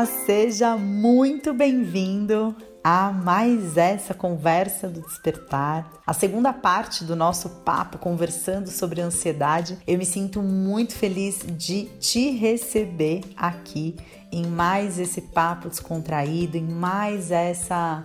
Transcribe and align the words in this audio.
Olá, 0.00 0.06
seja 0.06 0.78
muito 0.78 1.52
bem-vindo 1.52 2.56
a 2.82 3.12
mais 3.12 3.76
essa 3.76 4.14
conversa 4.14 4.88
do 4.88 5.02
despertar. 5.02 5.92
A 6.06 6.14
segunda 6.14 6.54
parte 6.54 7.04
do 7.04 7.14
nosso 7.14 7.50
papo 7.66 7.98
conversando 7.98 8.70
sobre 8.70 9.02
ansiedade. 9.02 9.76
Eu 9.86 9.98
me 9.98 10.06
sinto 10.06 10.40
muito 10.40 10.94
feliz 10.94 11.40
de 11.46 11.84
te 12.00 12.30
receber 12.30 13.20
aqui 13.36 13.94
em 14.32 14.46
mais 14.46 14.98
esse 14.98 15.20
papo 15.20 15.68
descontraído, 15.68 16.56
em 16.56 16.66
mais 16.66 17.30
essa 17.30 18.02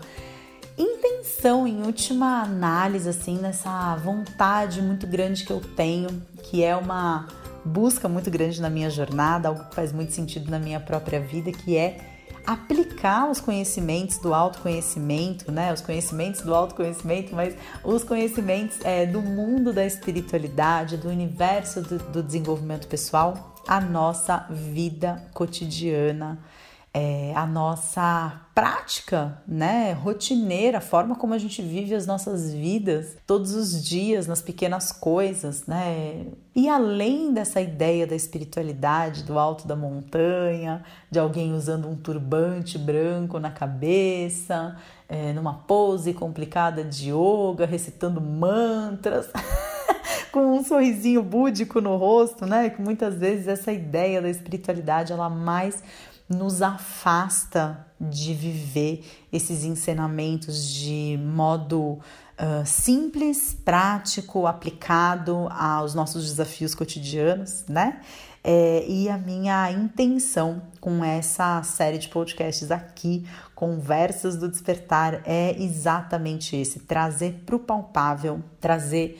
intenção, 0.78 1.66
em 1.66 1.82
última 1.82 2.42
análise, 2.42 3.08
assim, 3.08 3.38
nessa 3.38 3.96
vontade 3.96 4.82
muito 4.82 5.08
grande 5.08 5.46
que 5.46 5.54
eu 5.54 5.62
tenho, 5.62 6.22
que 6.44 6.62
é 6.62 6.76
uma 6.76 7.26
busca 7.66 8.08
muito 8.08 8.30
grande 8.30 8.62
na 8.62 8.70
minha 8.70 8.90
jornada, 8.90 9.50
algo 9.50 9.66
que 9.66 9.76
faz 9.76 9.92
muito 9.92 10.14
sentido 10.14 10.50
na 10.50 10.60
minha 10.60 10.80
própria 10.80 11.20
vida, 11.20 11.52
que 11.52 11.76
é 11.76 11.98
aplicar 12.46 13.30
os 13.30 13.42
conhecimentos 13.42 14.20
do 14.20 14.34
autoconhecimento, 14.34 15.52
né? 15.52 15.74
Os 15.74 15.82
conhecimentos 15.82 16.42
do 16.42 16.54
autoconhecimento, 16.54 17.36
mas 17.36 17.56
os 17.84 18.04
conhecimentos 18.04 18.78
é, 18.84 19.06
do 19.06 19.22
mundo 19.22 19.74
da 19.74 19.86
espiritualidade, 19.86 20.98
do 20.98 21.10
universo 21.10 21.82
do, 21.82 21.98
do 21.98 22.22
desenvolvimento 22.22 22.88
pessoal, 22.88 23.56
a 23.68 23.82
nossa 23.82 24.46
vida 24.50 25.24
cotidiana 25.34 26.40
é, 26.96 27.34
a 27.36 27.46
nossa 27.46 28.45
prática, 28.56 29.44
né, 29.46 29.92
rotineira, 29.92 30.78
a 30.78 30.82
forma 30.82 31.18
como 31.18 31.34
a 31.34 31.38
gente 31.38 31.62
vive 31.62 31.94
as 31.94 32.08
nossas 32.08 32.54
vidas 32.54 33.18
todos 33.28 33.54
os 33.54 33.84
dias, 33.84 34.28
nas 34.28 34.42
pequenas 34.42 34.94
coisas, 34.94 35.68
né? 35.68 36.26
E 36.56 36.70
além 36.70 37.34
dessa 37.34 37.60
ideia 37.60 38.08
da 38.08 38.16
espiritualidade, 38.16 39.24
do 39.24 39.38
alto 39.38 39.68
da 39.68 39.76
montanha, 39.76 40.86
de 41.12 41.20
alguém 41.20 41.54
usando 41.54 41.90
um 41.90 41.98
turbante 41.98 42.78
branco 42.78 43.40
na 43.40 43.52
cabeça, 43.52 44.78
é, 45.10 45.34
numa 45.34 45.56
pose 45.56 46.14
complicada 46.14 46.82
de 46.82 47.12
yoga, 47.12 47.66
recitando 47.66 48.22
mantras. 48.22 49.30
com 50.32 50.58
um 50.58 50.64
sorrisinho 50.66 51.24
búdico 51.24 51.80
no 51.80 51.96
rosto, 51.96 52.46
né? 52.46 52.70
Que 52.70 52.82
muitas 52.82 53.16
vezes 53.16 53.48
essa 53.48 53.72
ideia 53.72 54.22
da 54.22 54.30
espiritualidade 54.30 55.14
ela 55.14 55.30
mais 55.30 55.82
nos 56.28 56.62
afasta 56.62 57.86
de 58.00 58.34
viver 58.34 59.06
esses 59.32 59.64
ensinamentos 59.64 60.68
de 60.68 61.20
modo 61.22 62.00
uh, 62.40 62.66
simples, 62.66 63.56
prático, 63.64 64.48
aplicado 64.48 65.48
aos 65.52 65.94
nossos 65.94 66.26
desafios 66.26 66.74
cotidianos, 66.74 67.66
né? 67.68 68.02
É, 68.48 68.86
e 68.88 69.10
a 69.10 69.18
minha 69.18 69.72
intenção 69.72 70.62
com 70.80 71.04
essa 71.04 71.64
série 71.64 71.98
de 71.98 72.08
podcasts 72.08 72.70
aqui, 72.70 73.28
Conversas 73.56 74.36
do 74.36 74.48
Despertar, 74.48 75.24
é 75.26 75.56
exatamente 75.60 76.56
esse: 76.56 76.82
trazer 76.82 77.42
para 77.44 77.56
o 77.56 77.60
palpável, 77.60 78.44
trazer 78.62 79.20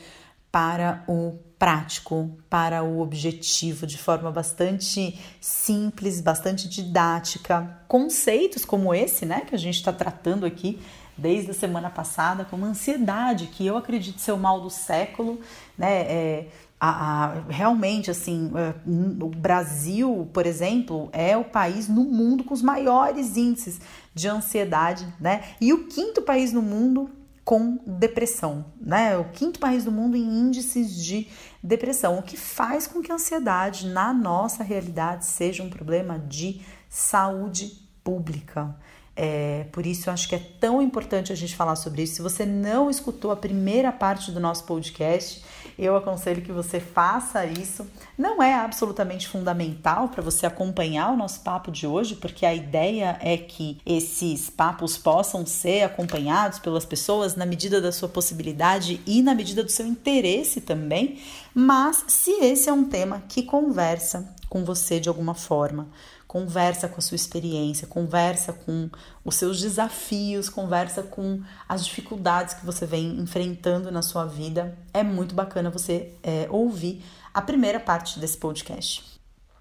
para 0.52 1.02
o 1.08 1.38
prático 1.58 2.30
para 2.50 2.82
o 2.82 3.00
objetivo 3.00 3.86
de 3.86 3.96
forma 3.96 4.30
bastante 4.30 5.18
simples, 5.40 6.20
bastante 6.20 6.68
didática. 6.68 7.80
Conceitos 7.88 8.64
como 8.64 8.94
esse, 8.94 9.24
né, 9.24 9.40
que 9.40 9.54
a 9.54 9.58
gente 9.58 9.76
está 9.76 9.92
tratando 9.92 10.44
aqui 10.44 10.78
desde 11.16 11.50
a 11.50 11.54
semana 11.54 11.88
passada, 11.88 12.44
como 12.44 12.66
ansiedade, 12.66 13.46
que 13.46 13.66
eu 13.66 13.76
acredito 13.76 14.20
ser 14.20 14.32
o 14.32 14.38
mal 14.38 14.60
do 14.60 14.68
século, 14.68 15.40
né? 15.78 16.02
É, 16.02 16.48
a, 16.78 17.24
a, 17.24 17.34
realmente, 17.48 18.10
assim, 18.10 18.52
é, 18.54 18.74
o 18.86 19.28
Brasil, 19.28 20.28
por 20.32 20.44
exemplo, 20.44 21.08
é 21.12 21.34
o 21.34 21.44
país 21.44 21.88
no 21.88 22.04
mundo 22.04 22.44
com 22.44 22.52
os 22.52 22.60
maiores 22.60 23.36
índices 23.36 23.80
de 24.14 24.28
ansiedade, 24.28 25.06
né? 25.18 25.42
E 25.58 25.72
o 25.72 25.86
quinto 25.86 26.20
país 26.20 26.52
no 26.52 26.60
mundo 26.60 27.10
com 27.46 27.78
depressão, 27.86 28.64
né? 28.80 29.16
O 29.16 29.26
quinto 29.26 29.60
país 29.60 29.84
do 29.84 29.92
mundo 29.92 30.16
em 30.16 30.40
índices 30.40 30.96
de 30.96 31.28
depressão, 31.62 32.18
o 32.18 32.22
que 32.22 32.36
faz 32.36 32.88
com 32.88 33.00
que 33.00 33.12
a 33.12 33.14
ansiedade 33.14 33.86
na 33.86 34.12
nossa 34.12 34.64
realidade 34.64 35.24
seja 35.24 35.62
um 35.62 35.70
problema 35.70 36.18
de 36.18 36.60
saúde 36.88 37.88
pública. 38.02 38.74
É, 39.18 39.64
por 39.72 39.86
isso 39.86 40.10
acho 40.10 40.28
que 40.28 40.34
é 40.34 40.42
tão 40.60 40.82
importante 40.82 41.32
a 41.32 41.34
gente 41.34 41.56
falar 41.56 41.74
sobre 41.74 42.02
isso. 42.02 42.16
Se 42.16 42.22
você 42.22 42.44
não 42.44 42.90
escutou 42.90 43.30
a 43.30 43.36
primeira 43.36 43.90
parte 43.90 44.30
do 44.30 44.38
nosso 44.38 44.64
podcast, 44.64 45.42
eu 45.78 45.96
aconselho 45.96 46.42
que 46.42 46.52
você 46.52 46.78
faça 46.80 47.46
isso. 47.46 47.86
Não 48.16 48.42
é 48.42 48.54
absolutamente 48.54 49.26
fundamental 49.26 50.10
para 50.10 50.22
você 50.22 50.44
acompanhar 50.44 51.12
o 51.12 51.16
nosso 51.16 51.40
papo 51.40 51.70
de 51.70 51.86
hoje, 51.86 52.16
porque 52.16 52.44
a 52.44 52.54
ideia 52.54 53.18
é 53.20 53.38
que 53.38 53.78
esses 53.86 54.50
papos 54.50 54.98
possam 54.98 55.46
ser 55.46 55.82
acompanhados 55.82 56.58
pelas 56.58 56.84
pessoas 56.84 57.36
na 57.36 57.46
medida 57.46 57.80
da 57.80 57.92
sua 57.92 58.08
possibilidade 58.10 59.00
e 59.06 59.22
na 59.22 59.34
medida 59.34 59.64
do 59.64 59.70
seu 59.70 59.86
interesse 59.86 60.60
também. 60.60 61.20
Mas 61.54 62.04
se 62.08 62.32
esse 62.42 62.68
é 62.68 62.72
um 62.72 62.84
tema 62.84 63.22
que 63.28 63.42
conversa 63.42 64.34
com 64.48 64.64
você 64.64 65.00
de 65.00 65.08
alguma 65.08 65.34
forma, 65.34 65.88
conversa 66.26 66.88
com 66.88 66.98
a 66.98 67.00
sua 67.00 67.14
experiência, 67.14 67.86
conversa 67.86 68.52
com 68.52 68.90
os 69.24 69.36
seus 69.36 69.60
desafios, 69.60 70.48
conversa 70.48 71.02
com 71.02 71.42
as 71.68 71.84
dificuldades 71.84 72.54
que 72.54 72.66
você 72.66 72.84
vem 72.84 73.18
enfrentando 73.18 73.90
na 73.90 74.02
sua 74.02 74.24
vida. 74.24 74.76
É 74.92 75.02
muito 75.02 75.34
bacana 75.34 75.70
você 75.70 76.12
é, 76.22 76.46
ouvir 76.50 77.04
a 77.32 77.40
primeira 77.40 77.78
parte 77.78 78.18
desse 78.18 78.36
podcast. 78.36 79.16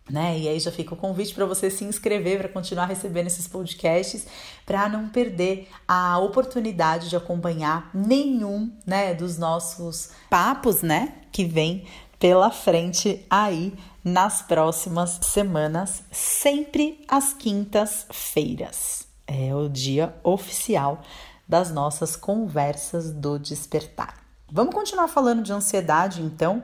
Né? 0.09 0.37
E 0.37 0.47
aí 0.47 0.59
já 0.59 0.71
fica 0.71 0.93
o 0.93 0.97
convite 0.97 1.33
para 1.33 1.47
você 1.47 1.67
se 1.71 1.83
inscrever 1.83 2.37
para 2.37 2.47
continuar 2.47 2.85
recebendo 2.85 3.25
esses 3.25 3.47
podcasts, 3.47 4.27
para 4.63 4.87
não 4.87 5.09
perder 5.09 5.67
a 5.87 6.19
oportunidade 6.19 7.09
de 7.09 7.15
acompanhar 7.15 7.89
nenhum, 7.91 8.71
né, 8.85 9.15
dos 9.15 9.39
nossos 9.39 10.11
papos, 10.29 10.83
né, 10.83 11.15
que 11.31 11.43
vem 11.43 11.87
pela 12.19 12.51
frente 12.51 13.25
aí 13.29 13.73
nas 14.03 14.41
próximas 14.41 15.19
semanas, 15.23 16.03
sempre 16.11 17.03
às 17.07 17.33
quintas-feiras. 17.33 19.07
É 19.27 19.53
o 19.55 19.67
dia 19.67 20.15
oficial 20.23 21.01
das 21.47 21.71
nossas 21.71 22.15
conversas 22.15 23.11
do 23.11 23.39
despertar. 23.39 24.23
Vamos 24.51 24.73
continuar 24.73 25.07
falando 25.07 25.41
de 25.43 25.51
ansiedade, 25.51 26.21
então. 26.21 26.63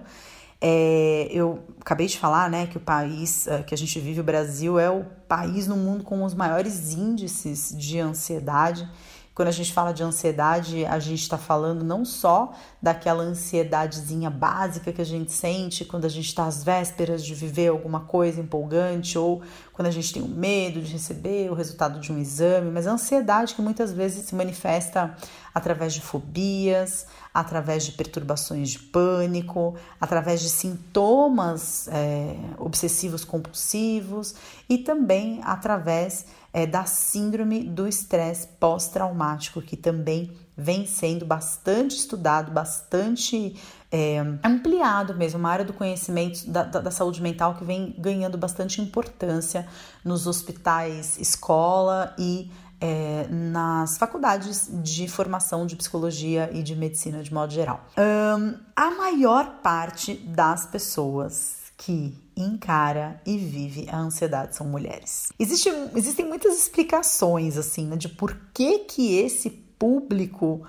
É, 0.64 1.28
eu 1.32 1.64
acabei 1.80 2.06
de 2.06 2.20
falar, 2.20 2.48
né, 2.48 2.68
que 2.68 2.78
o 2.78 2.80
país 2.80 3.48
é, 3.48 3.64
que 3.64 3.74
a 3.74 3.78
gente 3.78 4.00
vive, 4.00 4.22
o 4.22 4.24
Brasil, 4.24 4.78
é 4.78 4.92
o 4.92 5.04
país 5.28 5.66
no 5.66 5.76
mundo 5.76 6.04
com 6.04 6.24
os 6.24 6.36
maiores 6.36 6.94
índices 6.94 7.76
de 7.76 8.00
ansiedade. 8.00 8.88
Quando 9.34 9.48
a 9.48 9.52
gente 9.52 9.72
fala 9.72 9.94
de 9.94 10.04
ansiedade, 10.04 10.86
a 10.86 11.00
gente 11.00 11.22
está 11.22 11.38
falando 11.38 11.86
não 11.86 12.04
só 12.04 12.52
daquela 12.82 13.24
ansiedadezinha 13.24 14.30
básica 14.30 14.92
que 14.92 15.02
a 15.02 15.06
gente 15.06 15.32
sente 15.32 15.86
quando 15.86 16.04
a 16.04 16.10
gente 16.10 16.28
está 16.28 16.46
às 16.46 16.66
vésperas 16.66 17.24
de 17.24 17.34
viver 17.34 17.70
alguma 17.70 18.02
coisa 18.02 18.42
empolgante 18.42 19.18
ou 19.18 19.42
quando 19.72 19.88
a 19.88 19.92
gente 19.92 20.14
tem 20.14 20.22
um 20.22 20.28
medo 20.28 20.82
de 20.82 20.92
receber 20.92 21.50
o 21.50 21.54
resultado 21.54 22.00
de 22.02 22.12
um 22.12 22.18
exame, 22.18 22.70
mas 22.70 22.86
a 22.86 22.92
ansiedade 22.92 23.56
que 23.56 23.62
muitas 23.62 23.94
vezes 23.94 24.26
se 24.26 24.36
manifesta 24.36 25.16
através 25.56 25.94
de 25.94 26.02
fobias, 26.02 27.08
através 27.34 27.86
de 27.86 27.94
perturbações 27.94 28.70
de 28.70 28.80
pânico, 28.80 29.76
através 30.00 30.42
de 30.42 30.50
sintomas 30.50 31.88
é, 31.88 32.36
obsessivos 32.58 33.24
compulsivos 33.24 34.36
e 34.68 34.78
também 34.78 35.40
através 35.44 36.26
é, 36.54 36.66
da 36.66 36.86
síndrome 36.86 37.64
do 37.64 37.88
estresse 37.88 38.48
pós-traumático, 38.60 39.62
que 39.62 39.78
também 39.78 40.32
vem 40.56 40.86
sendo 40.86 41.26
bastante 41.26 41.96
estudado, 41.96 42.52
bastante 42.52 43.56
é, 43.92 44.20
ampliado 44.44 45.16
mesmo, 45.16 45.40
uma 45.40 45.50
área 45.50 45.66
do 45.66 45.74
conhecimento 45.74 46.50
da, 46.50 46.64
da, 46.64 46.80
da, 46.82 46.92
saúde 46.92 47.22
mental 47.22 47.56
que 47.56 47.64
vem 47.64 47.96
ganhando 47.98 48.38
bastante 48.38 48.82
importância 48.82 49.68
nos 50.04 50.28
hospitais, 50.28 51.18
escola 51.18 52.14
e 52.18 52.52
é, 52.80 53.28
nas 53.30 53.98
faculdades 53.98 54.70
de 54.82 55.08
formação 55.08 55.66
de 55.66 55.76
psicologia 55.76 56.50
e 56.52 56.64
de 56.64 56.76
medicina 56.76 57.22
de 57.22 57.34
modo 57.34 57.54
geral. 57.54 57.86
Um, 57.98 58.58
a 58.76 58.92
maior 58.92 59.62
parte 59.62 60.16
das 60.16 60.66
pessoas 60.66 61.72
que 61.78 62.18
encara 62.36 63.22
e 63.26 63.38
vive 63.38 63.88
a 63.90 63.98
ansiedade 63.98 64.56
são 64.56 64.68
mulheres. 64.68 65.32
Existe, 65.38 65.70
existem 65.96 66.26
muitas 66.28 66.58
explicações 66.58 67.58
assim 67.58 67.88
né, 67.88 67.96
de 67.96 68.10
por 68.10 68.36
que 68.54 68.80
que 68.80 69.16
esse 69.18 69.50
público 69.50 70.66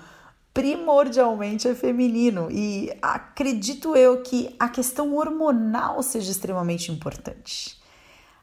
primordialmente 0.53 1.67
é 1.67 1.73
feminino 1.73 2.49
e 2.51 2.91
acredito 3.01 3.95
eu 3.95 4.21
que 4.21 4.55
a 4.59 4.69
questão 4.69 5.15
hormonal 5.15 6.03
seja 6.03 6.31
extremamente 6.31 6.91
importante. 6.91 7.81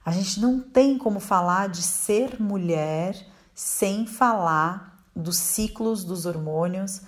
A 0.05 0.11
gente 0.11 0.41
não 0.41 0.61
tem 0.61 0.99
como 0.99 1.21
falar 1.21 1.69
de 1.69 1.83
ser 1.83 2.41
mulher 2.41 3.15
sem 3.55 4.07
falar 4.07 5.05
dos 5.15 5.37
ciclos 5.37 6.03
dos 6.03 6.27
hormônios 6.27 7.03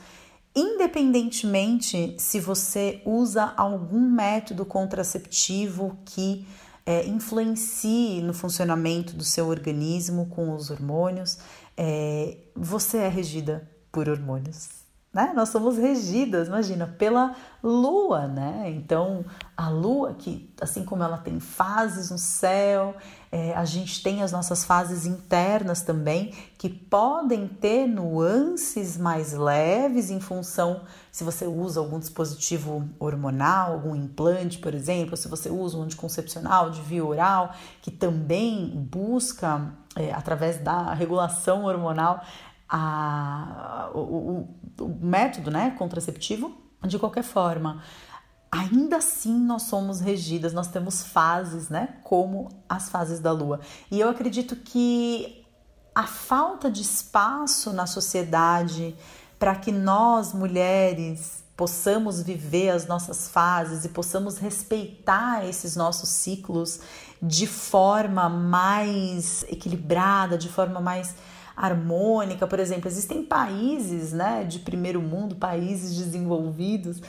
independentemente 0.54 2.14
se 2.18 2.38
você 2.38 3.00
usa 3.04 3.52
algum 3.56 4.10
método 4.10 4.64
contraceptivo 4.64 5.98
que 6.04 6.46
é, 6.84 7.06
influencie 7.06 8.20
no 8.20 8.34
funcionamento 8.34 9.14
do 9.14 9.24
seu 9.24 9.46
organismo 9.48 10.26
com 10.26 10.54
os 10.54 10.70
hormônios. 10.70 11.38
É, 11.76 12.36
você 12.54 12.98
é 12.98 13.08
regida 13.08 13.70
por 13.90 14.08
hormônios 14.08 14.81
né? 15.12 15.32
Nós 15.34 15.50
somos 15.50 15.76
regidas, 15.76 16.48
imagina, 16.48 16.86
pela 16.86 17.36
lua, 17.62 18.26
né? 18.26 18.72
Então, 18.74 19.24
a 19.54 19.68
lua, 19.68 20.14
que 20.14 20.50
assim 20.60 20.84
como 20.84 21.02
ela 21.02 21.18
tem 21.18 21.38
fases 21.38 22.10
no 22.10 22.18
céu, 22.18 22.94
é, 23.30 23.54
a 23.54 23.64
gente 23.64 24.02
tem 24.02 24.22
as 24.22 24.32
nossas 24.32 24.64
fases 24.64 25.04
internas 25.04 25.82
também, 25.82 26.32
que 26.56 26.68
podem 26.68 27.46
ter 27.46 27.86
nuances 27.86 28.96
mais 28.96 29.34
leves 29.34 30.10
em 30.10 30.18
função 30.18 30.82
se 31.12 31.24
você 31.24 31.46
usa 31.46 31.78
algum 31.78 31.98
dispositivo 31.98 32.88
hormonal, 32.98 33.74
algum 33.74 33.94
implante, 33.94 34.58
por 34.58 34.72
exemplo, 34.74 35.14
se 35.14 35.28
você 35.28 35.50
usa 35.50 35.76
um 35.76 35.82
anticoncepcional 35.82 36.70
de 36.70 36.80
via 36.80 37.04
oral, 37.04 37.54
que 37.82 37.90
também 37.90 38.70
busca, 38.90 39.74
é, 39.94 40.10
através 40.10 40.56
da 40.56 40.94
regulação 40.94 41.64
hormonal, 41.64 42.24
a, 42.74 43.90
o, 43.92 43.98
o, 43.98 44.48
o 44.80 44.88
método 44.98 45.50
né, 45.50 45.74
contraceptivo, 45.78 46.56
de 46.86 46.98
qualquer 46.98 47.22
forma, 47.22 47.82
ainda 48.50 48.96
assim 48.96 49.38
nós 49.38 49.64
somos 49.64 50.00
regidas, 50.00 50.54
nós 50.54 50.68
temos 50.68 51.02
fases, 51.04 51.68
né? 51.68 51.96
Como 52.02 52.48
as 52.66 52.88
fases 52.88 53.20
da 53.20 53.30
lua. 53.30 53.60
E 53.90 54.00
eu 54.00 54.08
acredito 54.08 54.56
que 54.56 55.44
a 55.94 56.06
falta 56.06 56.70
de 56.70 56.80
espaço 56.80 57.74
na 57.74 57.86
sociedade 57.86 58.96
para 59.38 59.54
que 59.54 59.70
nós, 59.70 60.32
mulheres, 60.32 61.44
possamos 61.54 62.22
viver 62.22 62.70
as 62.70 62.86
nossas 62.86 63.28
fases 63.28 63.84
e 63.84 63.90
possamos 63.90 64.38
respeitar 64.38 65.46
esses 65.46 65.76
nossos 65.76 66.08
ciclos 66.08 66.80
de 67.20 67.46
forma 67.46 68.30
mais 68.30 69.44
equilibrada, 69.44 70.38
de 70.38 70.48
forma 70.48 70.80
mais 70.80 71.14
harmônica, 71.56 72.46
por 72.46 72.58
exemplo, 72.58 72.88
existem 72.88 73.22
países, 73.22 74.12
né, 74.12 74.44
de 74.44 74.58
primeiro 74.58 75.00
mundo, 75.00 75.36
países 75.36 75.94
desenvolvidos 75.96 77.00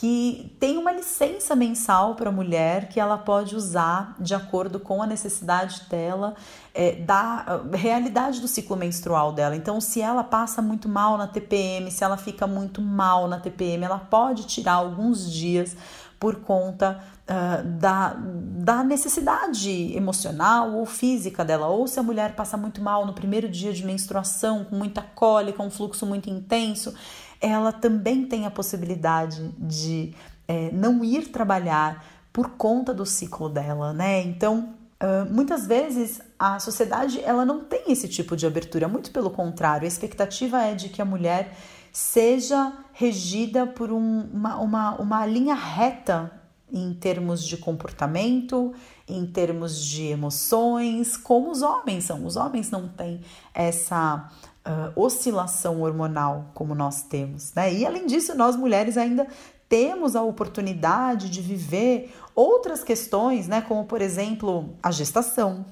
que 0.00 0.56
tem 0.58 0.78
uma 0.78 0.92
licença 0.92 1.54
mensal 1.54 2.14
para 2.14 2.30
a 2.30 2.32
mulher 2.32 2.88
que 2.88 2.98
ela 2.98 3.18
pode 3.18 3.54
usar 3.54 4.16
de 4.18 4.34
acordo 4.34 4.80
com 4.80 5.02
a 5.02 5.06
necessidade 5.06 5.82
dela, 5.90 6.34
é, 6.72 6.92
da 6.92 7.60
realidade 7.74 8.40
do 8.40 8.48
ciclo 8.48 8.78
menstrual 8.78 9.30
dela. 9.32 9.54
Então, 9.54 9.78
se 9.78 10.00
ela 10.00 10.24
passa 10.24 10.62
muito 10.62 10.88
mal 10.88 11.18
na 11.18 11.26
TPM, 11.26 11.90
se 11.90 12.02
ela 12.02 12.16
fica 12.16 12.46
muito 12.46 12.80
mal 12.80 13.28
na 13.28 13.38
TPM, 13.40 13.84
ela 13.84 13.98
pode 13.98 14.46
tirar 14.46 14.72
alguns 14.72 15.30
dias 15.30 15.76
por 16.18 16.36
conta 16.36 17.02
uh, 17.30 17.64
da, 17.78 18.16
da 18.18 18.82
necessidade 18.82 19.96
emocional 19.96 20.74
ou 20.74 20.84
física 20.84 21.44
dela. 21.44 21.68
Ou 21.68 21.86
se 21.86 22.00
a 22.00 22.02
mulher 22.02 22.34
passa 22.34 22.56
muito 22.56 22.82
mal 22.82 23.06
no 23.06 23.12
primeiro 23.12 23.48
dia 23.48 23.72
de 23.72 23.84
menstruação, 23.86 24.64
com 24.64 24.74
muita 24.74 25.00
cólica, 25.00 25.62
um 25.62 25.70
fluxo 25.70 26.04
muito 26.04 26.28
intenso, 26.28 26.92
ela 27.40 27.72
também 27.72 28.26
tem 28.26 28.44
a 28.44 28.50
possibilidade 28.50 29.48
de 29.58 30.12
é, 30.48 30.70
não 30.72 31.04
ir 31.04 31.28
trabalhar 31.28 32.04
por 32.32 32.50
conta 32.50 32.92
do 32.92 33.06
ciclo 33.06 33.48
dela, 33.48 33.92
né? 33.92 34.22
Então, 34.22 34.74
uh, 35.02 35.32
muitas 35.32 35.66
vezes 35.66 36.20
a 36.38 36.60
sociedade 36.60 37.20
ela 37.24 37.44
não 37.44 37.64
tem 37.64 37.90
esse 37.90 38.06
tipo 38.08 38.36
de 38.36 38.46
abertura, 38.46 38.86
muito 38.86 39.10
pelo 39.10 39.30
contrário, 39.30 39.84
a 39.84 39.88
expectativa 39.88 40.62
é 40.62 40.74
de 40.74 40.88
que 40.88 41.02
a 41.02 41.04
mulher 41.04 41.56
seja 41.92 42.72
regida 42.92 43.66
por 43.66 43.90
um, 43.90 44.28
uma, 44.32 44.58
uma, 44.58 44.94
uma 45.00 45.26
linha 45.26 45.54
reta 45.54 46.39
em 46.72 46.92
termos 46.94 47.44
de 47.44 47.56
comportamento, 47.56 48.72
em 49.08 49.26
termos 49.26 49.84
de 49.84 50.06
emoções, 50.06 51.16
como 51.16 51.50
os 51.50 51.62
homens 51.62 52.04
são. 52.04 52.24
Os 52.24 52.36
homens 52.36 52.70
não 52.70 52.88
têm 52.88 53.20
essa 53.52 54.30
uh, 54.66 55.00
oscilação 55.00 55.82
hormonal 55.82 56.50
como 56.54 56.74
nós 56.74 57.02
temos, 57.02 57.52
né? 57.54 57.72
E 57.72 57.84
além 57.84 58.06
disso, 58.06 58.34
nós 58.34 58.56
mulheres 58.56 58.96
ainda 58.96 59.26
temos 59.68 60.16
a 60.16 60.22
oportunidade 60.22 61.30
de 61.30 61.40
viver 61.40 62.14
outras 62.34 62.82
questões, 62.82 63.48
né? 63.48 63.60
Como 63.60 63.84
por 63.84 64.00
exemplo 64.00 64.74
a 64.82 64.90
gestação, 64.90 65.64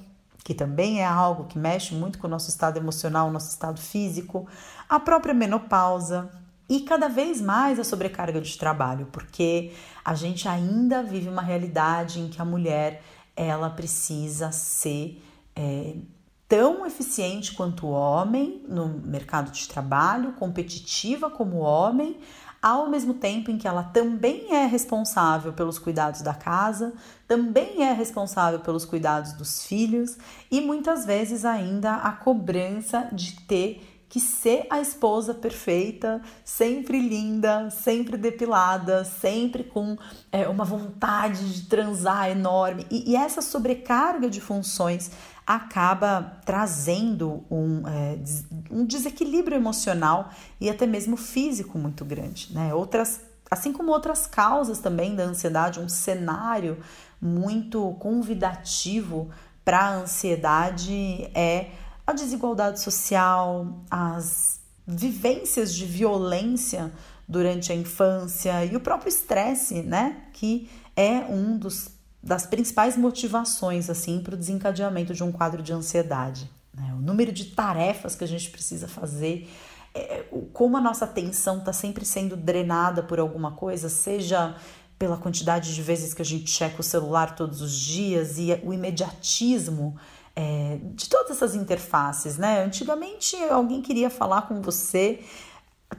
que 0.43 0.53
também 0.53 1.01
é 1.01 1.05
algo 1.05 1.45
que 1.45 1.57
mexe 1.57 1.93
muito 1.93 2.17
com 2.17 2.27
o 2.27 2.29
nosso 2.29 2.49
estado 2.49 2.77
emocional, 2.77 3.31
nosso 3.31 3.49
estado 3.49 3.79
físico, 3.79 4.47
a 4.87 4.99
própria 4.99 5.33
menopausa 5.33 6.29
e 6.69 6.81
cada 6.81 7.09
vez 7.09 7.41
mais 7.41 7.79
a 7.79 7.83
sobrecarga 7.83 8.39
de 8.39 8.57
trabalho, 8.57 9.07
porque 9.11 9.73
a 10.05 10.13
gente 10.13 10.47
ainda 10.47 11.01
vive 11.01 11.27
uma 11.27 11.41
realidade 11.41 12.19
em 12.19 12.29
que 12.29 12.39
a 12.39 12.45
mulher 12.45 13.01
ela 13.35 13.69
precisa 13.69 14.51
ser 14.51 15.21
é, 15.55 15.95
tão 16.47 16.85
eficiente 16.85 17.53
quanto 17.53 17.87
o 17.87 17.91
homem 17.91 18.63
no 18.67 18.87
mercado 18.87 19.51
de 19.51 19.67
trabalho, 19.67 20.33
competitiva 20.33 21.29
como 21.29 21.57
o 21.57 21.59
homem, 21.61 22.17
ao 22.61 22.89
mesmo 22.89 23.13
tempo 23.13 23.49
em 23.49 23.57
que 23.57 23.67
ela 23.67 23.83
também 23.83 24.53
é 24.53 24.65
responsável 24.65 25.53
pelos 25.53 25.79
cuidados 25.79 26.21
da 26.21 26.33
casa, 26.33 26.93
também 27.27 27.83
é 27.83 27.93
responsável 27.93 28.59
pelos 28.59 28.83
cuidados 28.83 29.33
dos 29.33 29.63
filhos 29.63 30.17
e 30.51 30.59
muitas 30.59 31.05
vezes 31.05 31.45
ainda 31.45 31.95
a 31.95 32.11
cobrança 32.11 33.07
de 33.13 33.39
ter 33.41 33.88
que 34.09 34.19
ser 34.19 34.65
a 34.71 34.81
esposa 34.81 35.35
perfeita, 35.35 36.19
sempre 36.43 36.99
linda, 36.99 37.69
sempre 37.69 38.17
depilada, 38.17 39.05
sempre 39.05 39.63
com 39.63 39.95
é, 40.31 40.47
uma 40.47 40.65
vontade 40.65 41.53
de 41.53 41.67
transar 41.67 42.27
enorme. 42.31 42.87
E, 42.89 43.11
e, 43.11 43.15
essa 43.15 43.39
sobrecarga 43.39 44.27
de 44.27 44.41
funções 44.41 45.11
acaba 45.45 46.39
trazendo 46.43 47.45
um, 47.51 47.83
é, 47.87 48.17
um 48.71 48.83
desequilíbrio 48.83 49.55
emocional 49.55 50.31
e 50.59 50.71
até 50.71 50.87
mesmo 50.87 51.15
físico 51.15 51.77
muito 51.77 52.03
grande. 52.03 52.51
Né? 52.51 52.73
Outras, 52.73 53.21
assim 53.49 53.71
como 53.71 53.91
outras 53.91 54.25
causas 54.25 54.79
também 54.79 55.15
da 55.15 55.23
ansiedade, 55.23 55.79
um 55.79 55.89
cenário 55.89 56.79
muito 57.21 57.95
convidativo 57.99 59.29
para 59.63 59.81
a 59.81 59.93
ansiedade 59.97 61.29
é 61.35 61.69
a 62.09 62.13
desigualdade 62.13 62.79
social, 62.79 63.83
as 63.89 64.59
vivências 64.87 65.73
de 65.73 65.85
violência 65.85 66.91
durante 67.27 67.71
a 67.71 67.75
infância 67.75 68.65
e 68.65 68.75
o 68.75 68.79
próprio 68.79 69.09
estresse, 69.09 69.83
né, 69.83 70.23
que 70.33 70.67
é 70.95 71.19
um 71.29 71.57
dos 71.57 71.91
das 72.21 72.45
principais 72.45 72.97
motivações 72.97 73.89
assim 73.89 74.21
para 74.21 74.35
o 74.35 74.37
desencadeamento 74.37 75.13
de 75.13 75.23
um 75.23 75.31
quadro 75.31 75.63
de 75.63 75.71
ansiedade. 75.71 76.51
Né? 76.73 76.93
O 76.97 77.01
número 77.01 77.31
de 77.31 77.45
tarefas 77.45 78.13
que 78.13 78.25
a 78.25 78.27
gente 78.27 78.49
precisa 78.49 78.89
fazer, 78.89 79.49
é, 79.95 80.25
como 80.51 80.75
a 80.75 80.81
nossa 80.81 81.05
atenção 81.05 81.59
está 81.59 81.71
sempre 81.71 82.03
sendo 82.03 82.35
drenada 82.35 83.03
por 83.03 83.19
alguma 83.19 83.51
coisa, 83.51 83.87
seja 83.87 84.53
pela 84.97 85.15
quantidade 85.15 85.73
de 85.73 85.81
vezes 85.81 86.13
que 86.13 86.21
a 86.21 86.25
gente 86.25 86.51
checa 86.51 86.81
o 86.81 86.83
celular 86.83 87.37
todos 87.37 87.61
os 87.61 87.71
dias 87.71 88.37
e 88.37 88.59
o 88.65 88.73
imediatismo 88.73 89.95
é, 90.39 90.79
de 90.95 91.09
todas 91.09 91.31
essas 91.31 91.53
interfaces, 91.53 92.37
né? 92.37 92.63
Antigamente 92.63 93.35
alguém 93.49 93.81
queria 93.81 94.09
falar 94.09 94.43
com 94.43 94.61
você, 94.61 95.19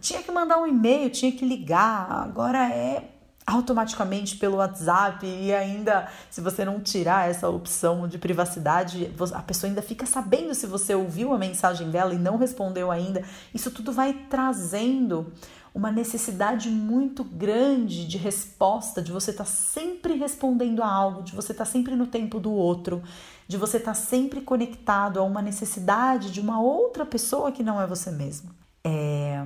tinha 0.00 0.22
que 0.22 0.32
mandar 0.32 0.56
um 0.56 0.66
e-mail, 0.66 1.10
tinha 1.10 1.30
que 1.30 1.44
ligar, 1.44 2.10
agora 2.10 2.70
é 2.70 3.04
automaticamente 3.46 4.36
pelo 4.36 4.56
WhatsApp 4.56 5.26
e 5.26 5.52
ainda 5.52 6.08
se 6.30 6.40
você 6.40 6.64
não 6.64 6.80
tirar 6.80 7.28
essa 7.28 7.50
opção 7.50 8.08
de 8.08 8.16
privacidade, 8.16 9.12
a 9.34 9.42
pessoa 9.42 9.68
ainda 9.68 9.82
fica 9.82 10.06
sabendo 10.06 10.54
se 10.54 10.66
você 10.66 10.94
ouviu 10.94 11.34
a 11.34 11.38
mensagem 11.38 11.90
dela 11.90 12.14
e 12.14 12.18
não 12.18 12.38
respondeu 12.38 12.90
ainda. 12.90 13.22
Isso 13.52 13.70
tudo 13.70 13.92
vai 13.92 14.14
trazendo 14.30 15.30
uma 15.74 15.92
necessidade 15.92 16.68
muito 16.68 17.22
grande 17.22 18.06
de 18.06 18.16
resposta, 18.16 19.02
de 19.02 19.12
você 19.12 19.30
estar 19.32 19.44
tá 19.44 19.50
sempre 19.50 20.14
respondendo 20.14 20.82
a 20.82 20.90
algo, 20.90 21.22
de 21.22 21.34
você 21.34 21.52
estar 21.52 21.64
tá 21.64 21.70
sempre 21.70 21.94
no 21.94 22.06
tempo 22.06 22.40
do 22.40 22.52
outro, 22.52 23.02
de 23.50 23.56
você 23.56 23.78
estar 23.78 23.94
tá 23.94 24.00
sempre 24.00 24.42
conectado 24.42 25.18
a 25.18 25.24
uma 25.24 25.42
necessidade 25.42 26.30
de 26.30 26.40
uma 26.40 26.62
outra 26.62 27.04
pessoa 27.04 27.50
que 27.50 27.64
não 27.64 27.80
é 27.80 27.86
você 27.86 28.08
mesmo. 28.08 28.54
É... 28.84 29.44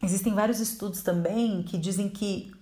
Existem 0.00 0.32
vários 0.32 0.60
estudos 0.60 1.02
também 1.02 1.64
que 1.64 1.76
dizem 1.76 2.08
que 2.08 2.52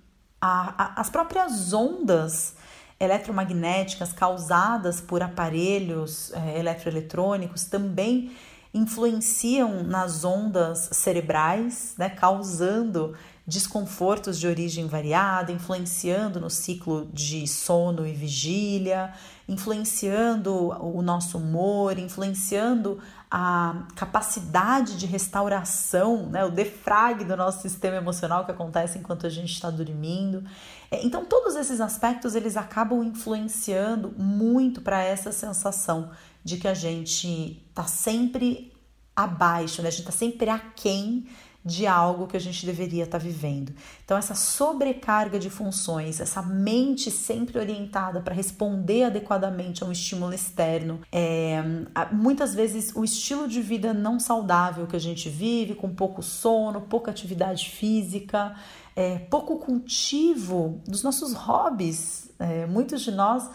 a, 0.40 0.84
a, 0.84 1.00
as 1.02 1.10
próprias 1.10 1.74
ondas 1.74 2.54
eletromagnéticas 2.98 4.14
causadas 4.14 4.98
por 4.98 5.22
aparelhos 5.22 6.32
é, 6.32 6.58
eletroeletrônicos 6.58 7.64
também 7.64 8.34
influenciam 8.72 9.82
nas 9.82 10.24
ondas 10.24 10.88
cerebrais, 10.92 11.96
né, 11.98 12.08
causando 12.08 13.14
desconfortos 13.48 14.38
de 14.38 14.46
origem 14.46 14.86
variada, 14.86 15.50
influenciando 15.50 16.38
no 16.38 16.50
ciclo 16.50 17.08
de 17.14 17.48
sono 17.48 18.06
e 18.06 18.12
vigília, 18.12 19.14
influenciando 19.48 20.52
o 20.54 21.00
nosso 21.00 21.38
humor, 21.38 21.98
influenciando 21.98 23.00
a 23.30 23.86
capacidade 23.96 24.98
de 24.98 25.06
restauração, 25.06 26.26
né, 26.26 26.44
o 26.44 26.50
defrag 26.50 27.24
do 27.24 27.34
nosso 27.38 27.62
sistema 27.62 27.96
emocional 27.96 28.44
que 28.44 28.50
acontece 28.50 28.98
enquanto 28.98 29.26
a 29.26 29.30
gente 29.30 29.50
está 29.50 29.70
dormindo. 29.70 30.44
É, 30.90 31.02
então, 31.02 31.24
todos 31.24 31.56
esses 31.56 31.80
aspectos 31.80 32.34
eles 32.34 32.54
acabam 32.54 33.02
influenciando 33.02 34.12
muito 34.18 34.82
para 34.82 35.02
essa 35.02 35.32
sensação 35.32 36.10
de 36.44 36.58
que 36.58 36.68
a 36.68 36.74
gente 36.74 37.62
está 37.70 37.84
sempre 37.84 38.74
abaixo, 39.16 39.80
né? 39.80 39.88
a 39.88 39.90
gente 39.90 40.00
está 40.00 40.12
sempre 40.12 40.50
aquém 40.50 41.26
de 41.68 41.86
algo 41.86 42.26
que 42.26 42.36
a 42.36 42.40
gente 42.40 42.64
deveria 42.64 43.04
estar 43.04 43.18
tá 43.18 43.24
vivendo. 43.24 43.72
Então, 44.04 44.16
essa 44.16 44.34
sobrecarga 44.34 45.38
de 45.38 45.50
funções, 45.50 46.18
essa 46.18 46.42
mente 46.42 47.10
sempre 47.10 47.58
orientada 47.58 48.20
para 48.20 48.34
responder 48.34 49.04
adequadamente 49.04 49.84
a 49.84 49.86
um 49.86 49.92
estímulo 49.92 50.32
externo, 50.32 51.00
é, 51.12 51.62
muitas 52.10 52.54
vezes 52.54 52.96
o 52.96 53.04
estilo 53.04 53.46
de 53.46 53.60
vida 53.60 53.92
não 53.92 54.18
saudável 54.18 54.86
que 54.86 54.96
a 54.96 55.00
gente 55.00 55.28
vive, 55.28 55.74
com 55.74 55.94
pouco 55.94 56.22
sono, 56.22 56.80
pouca 56.80 57.10
atividade 57.10 57.68
física, 57.68 58.56
é, 58.96 59.18
pouco 59.18 59.58
cultivo 59.58 60.80
dos 60.86 61.02
nossos 61.02 61.34
hobbies. 61.34 62.30
É, 62.38 62.66
muitos 62.66 63.02
de 63.02 63.10
nós. 63.10 63.48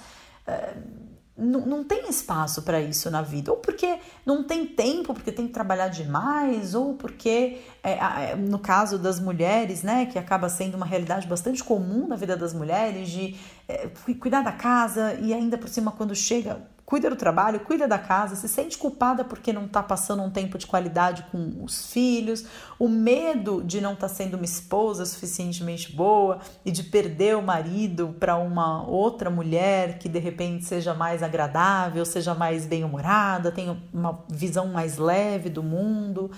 Não, 1.36 1.62
não 1.62 1.84
tem 1.84 2.08
espaço 2.08 2.62
para 2.62 2.80
isso 2.80 3.10
na 3.10 3.24
vida, 3.24 3.52
ou 3.52 3.58
porque 3.58 3.98
não 4.24 4.44
tem 4.44 4.68
tempo, 4.68 5.16
porque 5.16 5.32
tem 5.32 5.48
que 5.48 5.54
trabalhar 5.54 5.88
demais, 5.88 6.76
ou 6.76 6.94
porque, 6.94 7.60
é, 7.84 7.94
é, 7.94 8.36
no 8.36 8.60
caso 8.60 9.00
das 9.00 9.20
mulheres, 9.20 9.82
né, 9.82 10.06
que 10.06 10.20
acaba 10.20 10.48
sendo 10.48 10.76
uma 10.76 10.86
realidade 10.86 11.28
bastante 11.28 11.64
comum 11.64 12.08
na 12.08 12.16
vida 12.16 12.38
das 12.38 12.54
mulheres, 12.54 13.10
de 13.10 13.36
é, 13.68 13.90
cuidar 14.20 14.44
da 14.44 14.52
casa 14.52 15.16
e 15.16 15.34
ainda 15.34 15.58
por 15.58 15.70
cima, 15.70 15.92
quando 15.92 16.14
chega 16.16 16.62
cuida 16.86 17.10
do 17.10 17.16
trabalho, 17.16 17.62
cuida 17.62 17.88
da 17.88 17.98
casa, 17.98 18.36
se 18.36 18.48
sente 18.48 18.78
culpada 18.78 19.24
porque 19.24 19.54
não 19.54 19.66
está 19.66 19.82
passando 19.82 20.22
um 20.22 20.30
tempo 20.30 20.58
de 20.58 20.68
qualidade 20.68 21.26
com 21.32 21.64
os 21.64 21.92
filhos, 21.92 22.46
o 22.78 22.88
medo 22.88 23.64
de 23.64 23.80
não 23.80 23.94
estar 23.94 24.10
tá 24.10 24.14
sendo 24.14 24.36
uma 24.36 24.46
esposa 24.46 25.06
suficientemente 25.06 25.92
boa 25.94 26.40
e 26.66 26.72
de 26.72 26.84
perder 26.84 27.38
o 27.38 27.42
marido 27.42 28.16
para 28.20 28.36
uma 28.36 28.86
outra 28.88 29.30
mulher 29.30 29.98
que 29.98 30.10
de 30.10 30.20
repente 30.20 30.66
seja 30.66 30.94
mais 30.94 31.24
agradável, 31.24 32.06
seja 32.06 32.36
mais 32.36 32.66
bem-humorada, 32.66 33.52
tenha 33.52 33.78
uma 33.94 34.24
visão 34.30 34.68
mais 34.68 34.98
leve 34.98 35.50
do 35.50 35.64
mundo. 35.64 36.32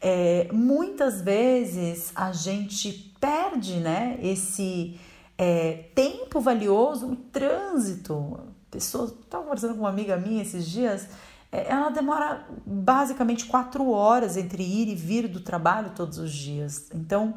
É, 0.00 0.48
muitas 0.52 1.20
vezes 1.20 2.12
a 2.14 2.32
gente 2.32 3.12
perde 3.20 3.74
né, 3.74 4.16
esse 4.22 4.98
é, 5.36 5.84
tempo 5.94 6.40
valioso 6.40 7.08
no 7.08 7.16
trânsito 7.16 8.47
pessoas. 8.70 9.10
Estava 9.10 9.44
conversando 9.44 9.74
com 9.74 9.80
uma 9.80 9.88
amiga 9.88 10.16
minha 10.16 10.42
esses 10.42 10.66
dias. 10.66 11.08
É, 11.50 11.70
ela 11.70 11.90
demora 11.90 12.46
basicamente 12.66 13.46
quatro 13.46 13.90
horas 13.90 14.36
entre 14.36 14.62
ir 14.62 14.88
e 14.88 14.94
vir 14.94 15.28
do 15.28 15.40
trabalho 15.40 15.92
todos 15.94 16.18
os 16.18 16.32
dias. 16.32 16.86
Então, 16.94 17.34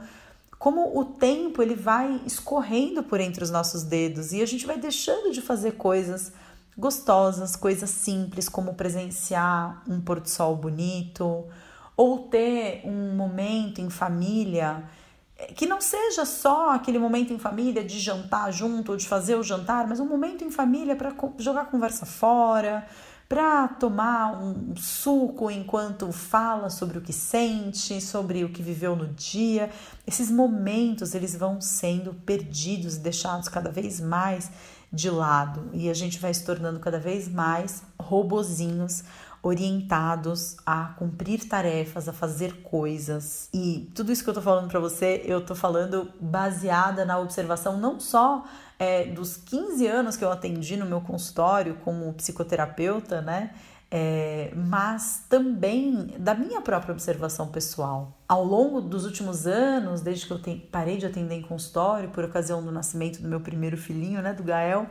como 0.59 0.97
o 0.97 1.05
tempo 1.05 1.61
ele 1.61 1.75
vai 1.75 2.21
escorrendo 2.25 3.01
por 3.01 3.19
entre 3.19 3.43
os 3.43 3.49
nossos 3.49 3.83
dedos 3.83 4.31
e 4.31 4.41
a 4.41 4.45
gente 4.45 4.65
vai 4.65 4.77
deixando 4.77 5.31
de 5.31 5.41
fazer 5.41 5.71
coisas 5.73 6.31
gostosas, 6.77 7.55
coisas 7.55 7.89
simples, 7.89 8.47
como 8.47 8.73
presenciar 8.73 9.81
um 9.87 9.99
pôr 9.99 10.19
do 10.19 10.29
sol 10.29 10.55
bonito 10.55 11.45
ou 11.97 12.19
ter 12.27 12.81
um 12.85 13.15
momento 13.15 13.81
em 13.81 13.89
família 13.89 14.83
que 15.55 15.65
não 15.65 15.81
seja 15.81 16.25
só 16.25 16.71
aquele 16.71 16.99
momento 16.99 17.33
em 17.33 17.39
família 17.39 17.83
de 17.83 17.99
jantar 17.99 18.51
junto 18.51 18.91
ou 18.91 18.97
de 18.97 19.07
fazer 19.07 19.35
o 19.35 19.43
jantar, 19.43 19.87
mas 19.87 19.99
um 19.99 20.05
momento 20.05 20.43
em 20.43 20.51
família 20.51 20.95
para 20.95 21.13
jogar 21.37 21.65
conversa 21.65 22.05
fora, 22.05 22.85
para 23.27 23.67
tomar 23.69 24.43
um 24.43 24.75
suco 24.75 25.49
enquanto 25.49 26.11
fala 26.11 26.69
sobre 26.69 26.97
o 26.97 27.01
que 27.01 27.13
sente, 27.13 28.01
sobre 28.01 28.43
o 28.43 28.49
que 28.49 28.61
viveu 28.61 28.95
no 28.95 29.07
dia. 29.07 29.69
Esses 30.05 30.29
momentos 30.29 31.15
eles 31.15 31.35
vão 31.35 31.61
sendo 31.61 32.13
perdidos 32.13 32.97
e 32.97 32.99
deixados 32.99 33.47
cada 33.47 33.71
vez 33.71 34.01
mais 34.01 34.51
de 34.91 35.09
lado 35.09 35.69
e 35.71 35.89
a 35.89 35.93
gente 35.93 36.19
vai 36.19 36.33
se 36.33 36.43
tornando 36.43 36.79
cada 36.79 36.99
vez 36.99 37.29
mais 37.29 37.81
robozinhos 37.97 39.03
orientados 39.43 40.57
a 40.65 40.93
cumprir 40.97 41.47
tarefas, 41.47 42.07
a 42.07 42.13
fazer 42.13 42.61
coisas. 42.61 43.49
E 43.53 43.91
tudo 43.95 44.11
isso 44.11 44.23
que 44.23 44.29
eu 44.29 44.33
tô 44.33 44.41
falando 44.41 44.67
para 44.69 44.79
você, 44.79 45.21
eu 45.25 45.43
tô 45.43 45.55
falando 45.55 46.11
baseada 46.19 47.05
na 47.05 47.17
observação 47.17 47.77
não 47.77 47.99
só 47.99 48.45
é, 48.77 49.05
dos 49.05 49.37
15 49.37 49.85
anos 49.87 50.17
que 50.17 50.23
eu 50.23 50.31
atendi 50.31 50.77
no 50.77 50.85
meu 50.85 51.01
consultório 51.01 51.75
como 51.83 52.13
psicoterapeuta, 52.13 53.21
né? 53.21 53.51
É, 53.93 54.53
mas 54.55 55.25
também 55.27 56.15
da 56.17 56.33
minha 56.33 56.61
própria 56.61 56.93
observação 56.93 57.49
pessoal. 57.49 58.17
Ao 58.25 58.43
longo 58.43 58.79
dos 58.79 59.05
últimos 59.05 59.45
anos, 59.45 59.99
desde 59.99 60.25
que 60.25 60.31
eu 60.31 60.39
parei 60.71 60.97
de 60.97 61.05
atender 61.05 61.35
em 61.35 61.41
consultório 61.41 62.09
por 62.09 62.23
ocasião 62.23 62.63
do 62.63 62.71
nascimento 62.71 63.21
do 63.21 63.27
meu 63.27 63.41
primeiro 63.41 63.75
filhinho, 63.75 64.21
né, 64.21 64.33
do 64.33 64.43
Gael, 64.43 64.89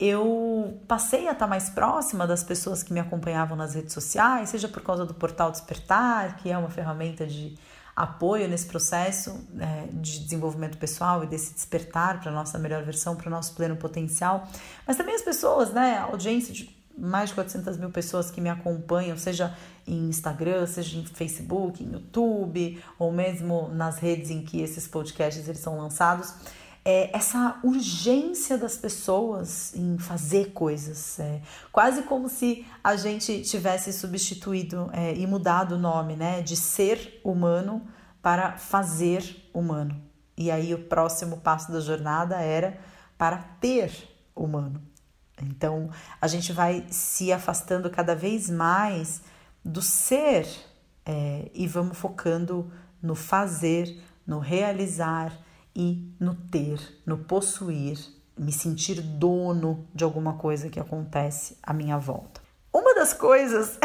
eu 0.00 0.80
passei 0.88 1.28
a 1.28 1.32
estar 1.32 1.46
mais 1.46 1.68
próxima 1.68 2.26
das 2.26 2.42
pessoas 2.42 2.82
que 2.82 2.90
me 2.90 2.98
acompanhavam 2.98 3.54
nas 3.54 3.74
redes 3.74 3.92
sociais, 3.92 4.48
seja 4.48 4.66
por 4.66 4.82
causa 4.82 5.04
do 5.04 5.12
Portal 5.12 5.50
Despertar, 5.50 6.38
que 6.38 6.50
é 6.50 6.56
uma 6.56 6.70
ferramenta 6.70 7.26
de 7.26 7.58
apoio 7.94 8.48
nesse 8.48 8.64
processo 8.64 9.46
é, 9.58 9.88
de 9.92 10.20
desenvolvimento 10.20 10.78
pessoal 10.78 11.22
e 11.22 11.26
desse 11.26 11.52
despertar 11.52 12.18
para 12.18 12.30
a 12.30 12.34
nossa 12.34 12.58
melhor 12.58 12.82
versão, 12.82 13.14
para 13.14 13.26
o 13.26 13.30
nosso 13.30 13.54
pleno 13.54 13.76
potencial, 13.76 14.48
mas 14.86 14.96
também 14.96 15.14
as 15.14 15.22
pessoas, 15.22 15.70
né, 15.70 15.98
a 15.98 16.04
audiência 16.04 16.54
de 16.54 16.80
mais 16.96 17.30
de 17.30 17.34
400 17.34 17.76
mil 17.76 17.90
pessoas 17.90 18.30
que 18.30 18.40
me 18.40 18.48
acompanham, 18.48 19.16
seja 19.16 19.54
em 19.86 20.08
Instagram, 20.08 20.66
seja 20.66 20.98
em 20.98 21.04
Facebook, 21.04 21.82
em 21.82 21.92
YouTube, 21.92 22.82
ou 22.98 23.12
mesmo 23.12 23.68
nas 23.68 23.98
redes 23.98 24.30
em 24.30 24.42
que 24.42 24.60
esses 24.60 24.86
podcasts 24.86 25.48
eles 25.48 25.60
são 25.60 25.78
lançados, 25.78 26.34
é, 26.84 27.14
essa 27.14 27.58
urgência 27.62 28.56
das 28.56 28.76
pessoas 28.76 29.74
em 29.74 29.98
fazer 29.98 30.52
coisas. 30.52 31.18
É, 31.20 31.40
quase 31.70 32.02
como 32.02 32.28
se 32.28 32.66
a 32.82 32.96
gente 32.96 33.42
tivesse 33.42 33.92
substituído 33.92 34.90
é, 34.92 35.14
e 35.14 35.26
mudado 35.26 35.74
o 35.74 35.78
nome 35.78 36.16
né, 36.16 36.40
de 36.40 36.56
ser 36.56 37.20
humano 37.22 37.86
para 38.22 38.56
fazer 38.56 39.48
humano. 39.52 40.00
E 40.36 40.50
aí 40.50 40.74
o 40.74 40.84
próximo 40.84 41.38
passo 41.38 41.70
da 41.70 41.80
jornada 41.80 42.40
era 42.40 42.78
para 43.18 43.38
ter 43.60 43.92
humano. 44.34 44.80
Então 45.42 45.90
a 46.20 46.26
gente 46.26 46.52
vai 46.52 46.86
se 46.90 47.32
afastando 47.32 47.90
cada 47.90 48.14
vez 48.14 48.48
mais 48.48 49.22
do 49.64 49.82
ser 49.82 50.46
é, 51.04 51.50
e 51.52 51.66
vamos 51.66 51.98
focando 51.98 52.70
no 53.02 53.14
fazer, 53.14 54.02
no 54.26 54.38
realizar 54.38 55.38
e 55.74 56.12
no 56.18 56.34
ter, 56.34 56.80
no 57.06 57.18
possuir, 57.18 57.98
me 58.38 58.52
sentir 58.52 59.00
dono 59.00 59.86
de 59.94 60.04
alguma 60.04 60.34
coisa 60.34 60.68
que 60.68 60.80
acontece 60.80 61.56
à 61.62 61.72
minha 61.72 61.98
volta. 61.98 62.40
Uma 62.72 62.94
das 62.94 63.12
coisas, 63.12 63.78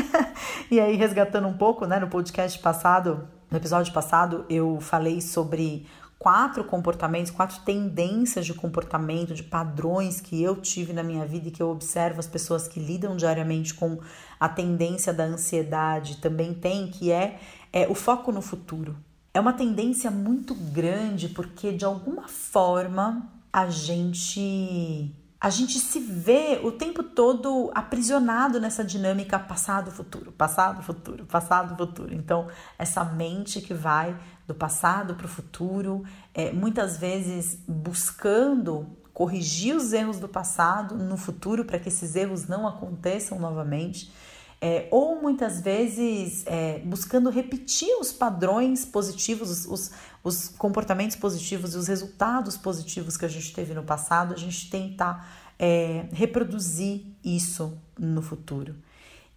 e 0.70 0.80
aí 0.80 0.96
resgatando 0.96 1.46
um 1.46 1.56
pouco, 1.56 1.86
né, 1.86 1.98
no 1.98 2.08
podcast 2.08 2.58
passado, 2.58 3.28
no 3.50 3.56
episódio 3.56 3.92
passado, 3.92 4.44
eu 4.50 4.80
falei 4.80 5.20
sobre 5.20 5.86
quatro 6.18 6.64
comportamentos, 6.64 7.30
quatro 7.30 7.60
tendências 7.60 8.44
de 8.44 8.52
comportamento, 8.54 9.34
de 9.34 9.42
padrões 9.42 10.20
que 10.20 10.42
eu 10.42 10.56
tive 10.56 10.92
na 10.92 11.02
minha 11.02 11.24
vida 11.24 11.48
e 11.48 11.50
que 11.50 11.62
eu 11.62 11.70
observo 11.70 12.18
as 12.18 12.26
pessoas 12.26 12.66
que 12.66 12.80
lidam 12.80 13.16
diariamente 13.16 13.74
com 13.74 13.98
a 14.40 14.48
tendência 14.48 15.12
da 15.12 15.24
ansiedade 15.24 16.18
também 16.18 16.52
tem, 16.52 16.88
que 16.88 17.12
é, 17.12 17.38
é 17.72 17.86
o 17.86 17.94
foco 17.94 18.32
no 18.32 18.42
futuro. 18.42 18.96
É 19.36 19.40
uma 19.40 19.52
tendência 19.52 20.10
muito 20.10 20.54
grande 20.54 21.28
porque 21.28 21.70
de 21.70 21.84
alguma 21.84 22.26
forma 22.26 23.30
a 23.52 23.68
gente 23.68 25.14
a 25.38 25.50
gente 25.50 25.78
se 25.78 26.00
vê 26.00 26.58
o 26.64 26.72
tempo 26.72 27.02
todo 27.02 27.70
aprisionado 27.74 28.58
nessa 28.58 28.82
dinâmica 28.82 29.38
passado-futuro, 29.38 30.32
passado-futuro, 30.32 31.26
passado-futuro. 31.26 32.14
Então, 32.14 32.48
essa 32.78 33.04
mente 33.04 33.60
que 33.60 33.74
vai 33.74 34.18
do 34.46 34.54
passado 34.54 35.14
para 35.14 35.26
o 35.26 35.28
futuro, 35.28 36.02
é, 36.32 36.50
muitas 36.50 36.96
vezes 36.96 37.58
buscando 37.68 38.86
corrigir 39.12 39.76
os 39.76 39.92
erros 39.92 40.18
do 40.18 40.28
passado 40.28 40.96
no 40.96 41.18
futuro 41.18 41.62
para 41.66 41.78
que 41.78 41.90
esses 41.90 42.16
erros 42.16 42.48
não 42.48 42.66
aconteçam 42.66 43.38
novamente 43.38 44.10
é, 44.60 44.88
ou 44.90 45.20
muitas 45.20 45.60
vezes 45.60 46.44
é, 46.46 46.78
buscando 46.80 47.28
repetir 47.30 47.94
os 48.00 48.12
padrões 48.12 48.84
positivos, 48.84 49.50
os, 49.50 49.66
os, 49.66 49.90
os, 50.24 50.48
comportamentos 50.48 51.16
positivos 51.16 51.74
e 51.74 51.76
os 51.76 51.86
resultados 51.86 52.56
positivos 52.56 53.16
que 53.16 53.24
a 53.24 53.28
gente 53.28 53.52
teve 53.52 53.74
no 53.74 53.82
passado, 53.82 54.32
a 54.32 54.36
gente 54.36 54.70
tentar 54.70 55.52
é, 55.58 56.06
reproduzir 56.12 57.02
isso 57.22 57.76
no 57.98 58.22
futuro. 58.22 58.74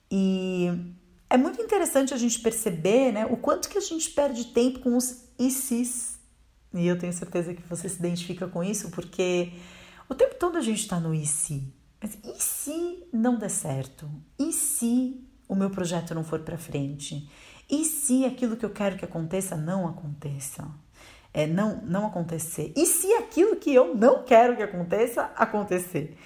E 0.10 0.72
é 1.30 1.38
muito 1.38 1.62
interessante 1.62 2.14
a 2.14 2.18
gente 2.18 2.40
perceber 2.40 3.12
né, 3.12 3.26
o 3.26 3.38
quanto 3.38 3.70
que 3.70 3.78
a 3.78 3.82
gente 3.82 4.10
perde 4.10 4.46
tempo 4.46 4.80
com 4.80 4.96
os 4.96 5.26
e 5.38 5.50
E 6.74 6.88
eu 6.88 6.98
tenho 6.98 7.14
certeza 7.14 7.54
que 7.54 7.62
você 7.64 7.88
se 7.88 7.98
identifica 7.98 8.48
com 8.48 8.64
isso, 8.64 8.90
porque 8.90 9.54
o 10.10 10.16
tempo 10.16 10.36
todo 10.36 10.58
a 10.58 10.62
gente 10.62 10.80
está 10.82 11.00
no 11.00 11.14
se. 11.26 11.74
Mas 12.02 12.18
e 12.24 12.42
se 12.42 13.04
não 13.12 13.38
der 13.38 13.50
certo? 13.50 14.10
E 14.38 14.52
se 14.52 15.22
o 15.48 15.56
meu 15.56 15.70
projeto 15.70 16.16
não 16.16 16.24
for 16.24 16.40
para 16.40 16.58
frente? 16.58 17.30
E 17.70 17.84
se 17.86 18.26
aquilo 18.26 18.56
que 18.56 18.66
eu 18.66 18.70
quero 18.70 18.98
que 18.98 19.06
aconteça 19.06 19.56
não 19.56 19.88
aconteça? 19.88 20.68
É, 21.34 21.46
não, 21.46 21.82
não 21.84 22.08
acontecer. 22.08 22.74
E 22.76 22.86
se 22.86 23.14
aquilo 23.14 23.58
que 23.58 23.74
eu 23.74 23.96
não 23.96 24.24
quero 24.24 24.56
que 24.56 24.64
aconteça, 24.64 25.32
acontecer? 25.36 26.18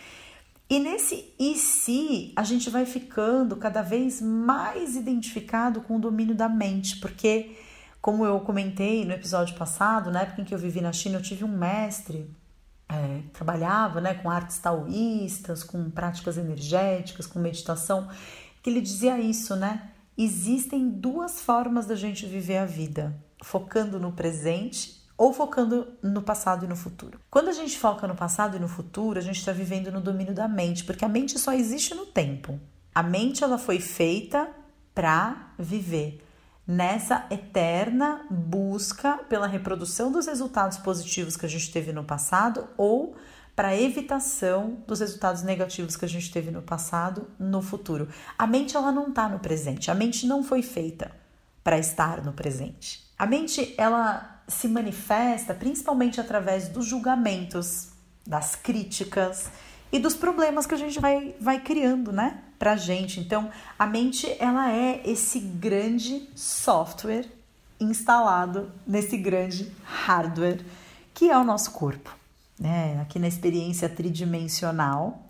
E 0.70 0.80
nesse 0.80 1.34
e 1.38 1.56
se, 1.56 2.32
a 2.36 2.44
gente 2.44 2.70
vai 2.70 2.86
ficando 2.86 3.58
cada 3.58 3.82
vez 3.82 4.22
mais 4.22 4.96
identificado 4.96 5.82
com 5.82 5.98
o 5.98 6.00
domínio 6.00 6.34
da 6.34 6.48
mente, 6.48 6.98
porque, 7.00 7.58
como 8.02 8.26
eu 8.26 8.40
comentei 8.40 9.04
no 9.04 9.12
episódio 9.12 9.56
passado, 9.58 10.10
na 10.10 10.22
época 10.22 10.42
em 10.42 10.46
que 10.46 10.54
eu 10.54 10.58
vivi 10.58 10.80
na 10.80 10.94
China, 10.94 11.18
eu 11.18 11.22
tive 11.22 11.44
um 11.44 11.50
mestre 11.50 12.34
é, 12.94 13.24
trabalhava 13.34 14.00
né, 14.00 14.14
com 14.14 14.30
artes 14.30 14.58
taoístas, 14.60 15.64
com 15.64 15.90
práticas 15.90 16.38
energéticas, 16.38 17.26
com 17.26 17.40
meditação, 17.40 18.08
que 18.62 18.70
ele 18.70 18.82
dizia 18.82 19.20
isso, 19.20 19.56
né? 19.56 19.90
Existem 20.18 20.90
duas 20.90 21.42
formas 21.42 21.86
da 21.86 21.96
gente 21.96 22.26
viver 22.26 22.58
a 22.58 22.66
vida: 22.66 23.16
focando 23.44 24.00
no 24.00 24.12
presente 24.12 25.02
ou 25.18 25.34
focando 25.34 25.88
no 26.02 26.22
passado 26.22 26.66
e 26.66 26.68
no 26.68 26.76
futuro. 26.76 27.20
Quando 27.30 27.50
a 27.50 27.54
gente 27.54 27.78
foca 27.78 28.08
no 28.08 28.16
passado 28.16 28.58
e 28.58 28.60
no 28.60 28.68
futuro, 28.68 29.20
a 29.20 29.22
gente 29.22 29.40
está 29.40 29.52
vivendo 29.52 29.92
no 29.92 30.02
domínio 30.02 30.34
da 30.34 30.48
mente, 30.48 30.84
porque 30.84 31.06
a 31.06 31.10
mente 31.10 31.38
só 31.40 31.54
existe 31.54 31.94
no 31.96 32.06
tempo. 32.06 32.60
A 32.94 33.02
mente 33.02 33.44
ela 33.44 33.58
foi 33.58 33.80
feita 33.80 34.50
para 34.94 35.54
viver 35.58 36.24
nessa 36.66 37.26
eterna 37.30 38.26
busca 38.30 39.18
pela 39.30 39.48
reprodução 39.48 40.12
dos 40.12 40.28
resultados 40.28 40.78
positivos 40.78 41.36
que 41.36 41.46
a 41.46 41.50
gente 41.50 41.72
teve 41.72 41.92
no 41.92 42.04
passado 42.04 42.68
ou 42.78 43.16
para 43.56 43.70
a 43.70 43.80
evitação 43.80 44.78
dos 44.88 45.00
resultados 45.00 45.44
negativos 45.44 45.96
que 45.96 46.06
a 46.06 46.10
gente 46.10 46.32
teve 46.32 46.50
no 46.50 46.62
passado 46.62 47.30
no 47.38 47.62
futuro. 47.62 48.08
A 48.38 48.48
mente 48.48 48.76
ela 48.76 48.92
não 48.92 49.10
está 49.10 49.30
no 49.30 49.40
presente. 49.40 49.92
A 49.92 49.96
mente 49.96 50.26
não 50.26 50.44
foi 50.44 50.64
feita 50.64 51.12
para 51.64 51.78
estar 51.78 52.24
no 52.24 52.34
presente. 52.34 53.06
A 53.18 53.26
mente 53.26 53.76
ela 53.78 54.42
se 54.48 54.68
manifesta 54.68 55.54
principalmente 55.54 56.20
através 56.20 56.68
dos 56.68 56.86
julgamentos, 56.86 57.90
das 58.26 58.56
críticas 58.56 59.52
e 59.94 60.00
dos 60.00 60.16
problemas 60.16 60.66
que 60.66 60.74
a 60.74 60.78
gente 60.78 61.00
vai, 61.00 61.36
vai 61.40 61.60
criando, 61.60 62.12
né? 62.12 62.40
Pra 62.58 62.76
gente. 62.76 63.20
Então, 63.20 63.52
a 63.78 63.86
mente, 63.86 64.36
ela 64.40 64.72
é 64.72 65.04
esse 65.06 65.40
grande 65.40 66.28
software 66.36 67.28
instalado 67.80 68.72
nesse 68.88 69.16
grande 69.16 69.72
hardware 69.84 70.66
que 71.14 71.30
é 71.30 71.38
o 71.38 71.44
nosso 71.44 71.72
corpo. 71.72 72.10
Né? 72.60 73.00
Aqui 73.02 73.20
na 73.20 73.28
experiência 73.28 73.88
tridimensional, 73.88 75.30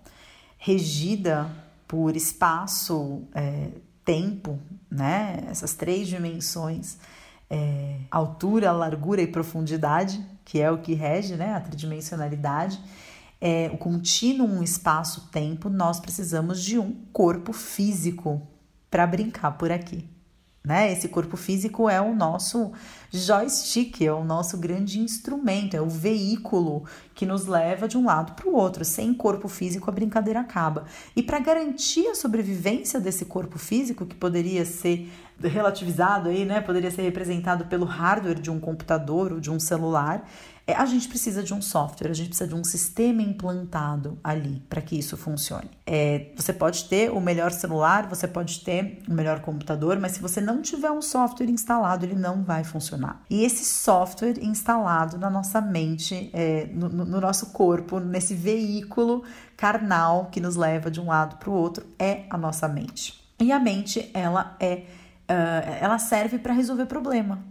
regida 0.58 1.52
por 1.86 2.16
espaço, 2.16 3.24
é, 3.36 3.68
tempo, 4.06 4.58
né? 4.90 5.44
Essas 5.50 5.74
três 5.74 6.08
dimensões, 6.08 6.98
é, 7.50 7.98
altura, 8.10 8.72
largura 8.72 9.22
e 9.22 9.28
profundidade, 9.28 10.24
que 10.46 10.62
é 10.62 10.72
o 10.72 10.78
que 10.78 10.94
rege, 10.94 11.36
né? 11.36 11.54
A 11.54 11.60
tridimensionalidade 11.60 12.80
é, 13.46 13.70
o 13.74 13.78
contínuo 13.78 14.64
espaço-tempo, 14.64 15.70
nós 15.70 16.00
precisamos 16.00 16.64
de 16.64 16.80
um 16.80 16.94
corpo 17.12 17.52
físico 17.52 18.42
para 18.90 19.06
brincar 19.06 19.58
por 19.58 19.70
aqui. 19.70 20.10
Né? 20.66 20.94
Esse 20.94 21.10
corpo 21.10 21.36
físico 21.36 21.90
é 21.90 22.00
o 22.00 22.16
nosso 22.16 22.72
joystick, 23.12 24.02
é 24.02 24.14
o 24.14 24.24
nosso 24.24 24.58
grande 24.58 24.98
instrumento, 24.98 25.76
é 25.76 25.82
o 25.82 25.90
veículo 25.90 26.86
que 27.14 27.26
nos 27.26 27.46
leva 27.46 27.86
de 27.86 27.98
um 27.98 28.06
lado 28.06 28.32
para 28.32 28.48
o 28.48 28.56
outro. 28.56 28.86
Sem 28.86 29.14
corpo 29.14 29.50
físico, 29.50 29.90
a 29.90 29.94
brincadeira 29.94 30.40
acaba. 30.40 30.86
E 31.14 31.22
para 31.22 31.40
garantir 31.40 32.08
a 32.08 32.16
sobrevivência 32.16 32.98
desse 32.98 33.26
corpo 33.26 33.60
físico, 33.60 34.06
que 34.06 34.16
poderia 34.16 34.64
ser 34.64 35.12
relativizado 35.44 36.30
aí, 36.30 36.46
né? 36.46 36.62
Poderia 36.62 36.92
ser 36.92 37.02
representado 37.02 37.66
pelo 37.66 37.86
hardware 37.86 38.40
de 38.40 38.50
um 38.50 38.60
computador 38.60 39.34
ou 39.34 39.40
de 39.40 39.52
um 39.52 39.60
celular, 39.60 40.24
é, 40.66 40.74
a 40.74 40.86
gente 40.86 41.10
precisa 41.10 41.44
de 41.44 41.54
um 41.54 41.62
software, 41.62 42.10
a 42.10 42.14
gente 42.14 42.30
precisa 42.30 42.48
de 42.48 42.56
um 42.56 42.64
sistema 42.64 43.22
implantado 43.22 44.18
ali 44.24 44.62
para 44.70 44.82
que 44.82 44.98
isso 44.98 45.18
funcione. 45.18 45.70
É, 45.86 46.28
você 46.38 46.54
pode 46.54 46.86
ter 46.86 47.12
o 47.12 47.20
melhor 47.20 47.52
celular, 47.52 48.08
você 48.08 48.28
pode 48.28 48.62
ter 48.62 49.02
o 49.08 49.14
melhor 49.14 49.42
computador, 49.42 50.00
mas 50.00 50.14
se 50.14 50.22
você 50.22 50.40
não 50.40 50.62
tiver 50.62 50.90
um 50.90 51.02
software 51.02 51.50
instalado, 51.50 52.06
ele 52.06 52.16
não 52.16 52.44
vai 52.44 52.64
funcionar. 52.64 53.22
E 53.30 53.44
esse 53.44 53.66
software 53.66 54.42
instalado 54.42 55.18
na 55.18 55.30
nossa 55.30 55.60
mente, 55.60 56.30
é, 56.32 56.70
no, 56.72 56.88
no 56.88 57.20
nosso 57.20 57.48
corpo, 57.48 58.00
nesse 58.00 58.34
veículo 58.34 59.24
carnal 59.58 60.30
que 60.32 60.40
nos 60.40 60.56
leva 60.56 60.90
de 60.90 61.02
um 61.02 61.08
lado 61.08 61.36
para 61.38 61.50
o 61.50 61.54
outro, 61.54 61.86
é 62.00 62.24
a 62.30 62.38
nossa 62.38 62.70
mente. 62.70 63.22
E 63.38 63.52
a 63.52 63.60
mente, 63.60 64.10
ela 64.14 64.56
é, 64.62 64.84
uh, 65.30 65.78
ela 65.82 66.00
serve 66.00 66.40
para 66.40 66.54
resolver 66.54 66.86
problema. 66.86 67.44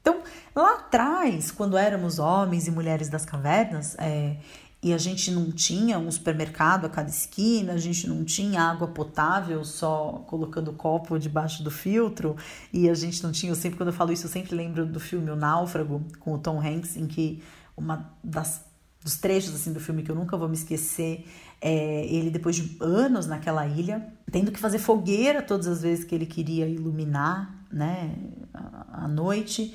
Então, 0.00 0.22
lá 0.54 0.76
atrás, 0.76 1.50
quando 1.50 1.76
éramos 1.76 2.18
homens 2.18 2.66
e 2.66 2.70
mulheres 2.70 3.08
das 3.08 3.24
cavernas, 3.24 3.94
é, 3.98 4.36
e 4.82 4.94
a 4.94 4.98
gente 4.98 5.30
não 5.30 5.50
tinha 5.50 5.98
um 5.98 6.10
supermercado 6.10 6.86
a 6.86 6.88
cada 6.88 7.10
esquina, 7.10 7.72
a 7.72 7.78
gente 7.78 8.06
não 8.06 8.24
tinha 8.24 8.62
água 8.62 8.86
potável 8.86 9.64
só 9.64 10.24
colocando 10.26 10.68
o 10.70 10.74
copo 10.74 11.18
debaixo 11.18 11.62
do 11.62 11.70
filtro, 11.70 12.36
e 12.72 12.88
a 12.88 12.94
gente 12.94 13.22
não 13.22 13.32
tinha, 13.32 13.50
eu 13.50 13.56
sempre 13.56 13.76
quando 13.76 13.88
eu 13.88 13.92
falo 13.94 14.12
isso, 14.12 14.26
eu 14.26 14.30
sempre 14.30 14.54
lembro 14.54 14.86
do 14.86 15.00
filme 15.00 15.30
O 15.30 15.36
Náufrago, 15.36 16.02
com 16.20 16.34
o 16.34 16.38
Tom 16.38 16.60
Hanks, 16.60 16.96
em 16.96 17.06
que 17.06 17.42
uma 17.76 18.12
das 18.22 18.66
dos 19.02 19.16
trechos 19.16 19.54
assim 19.54 19.72
do 19.72 19.80
filme 19.80 20.02
que 20.02 20.10
eu 20.10 20.14
nunca 20.16 20.36
vou 20.36 20.48
me 20.48 20.56
esquecer 20.56 21.24
é 21.60 22.06
ele 22.06 22.30
depois 22.30 22.56
de 22.56 22.76
anos 22.80 23.26
naquela 23.26 23.66
ilha 23.66 24.06
tendo 24.30 24.52
que 24.52 24.60
fazer 24.60 24.78
fogueira 24.78 25.42
todas 25.42 25.66
as 25.66 25.82
vezes 25.82 26.04
que 26.04 26.14
ele 26.14 26.26
queria 26.26 26.66
iluminar 26.66 27.64
né 27.72 28.14
a, 28.54 29.04
a 29.04 29.08
noite 29.08 29.74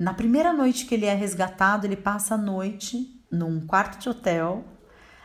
na 0.00 0.14
primeira 0.14 0.50
noite 0.50 0.86
que 0.86 0.94
ele 0.94 1.04
é 1.04 1.12
resgatado, 1.12 1.86
ele 1.86 1.94
passa 1.94 2.34
a 2.34 2.38
noite 2.38 3.22
num 3.30 3.60
quarto 3.60 4.00
de 4.00 4.08
hotel, 4.08 4.64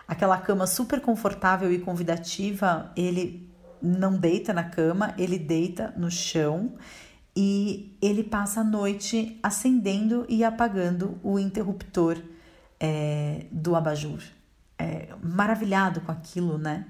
aquela 0.06 0.38
cama 0.38 0.68
super 0.68 1.00
confortável 1.00 1.72
e 1.72 1.80
convidativa. 1.80 2.92
Ele 2.94 3.50
não 3.82 4.18
deita 4.18 4.52
na 4.52 4.66
cama, 4.66 5.16
ele 5.18 5.40
deita 5.40 5.94
no 5.96 6.12
chão 6.12 6.74
e 7.34 7.98
ele 8.02 8.22
passa 8.22 8.60
a 8.60 8.64
noite 8.66 9.40
acendendo 9.42 10.26
e 10.28 10.44
apagando 10.44 11.18
o 11.24 11.40
interruptor 11.40 12.18
é, 12.78 13.46
do 13.54 13.78
abajur. 13.78 14.20
É, 14.78 15.10
maravilhado 15.22 16.02
com 16.02 16.12
aquilo, 16.12 16.58
né? 16.58 16.86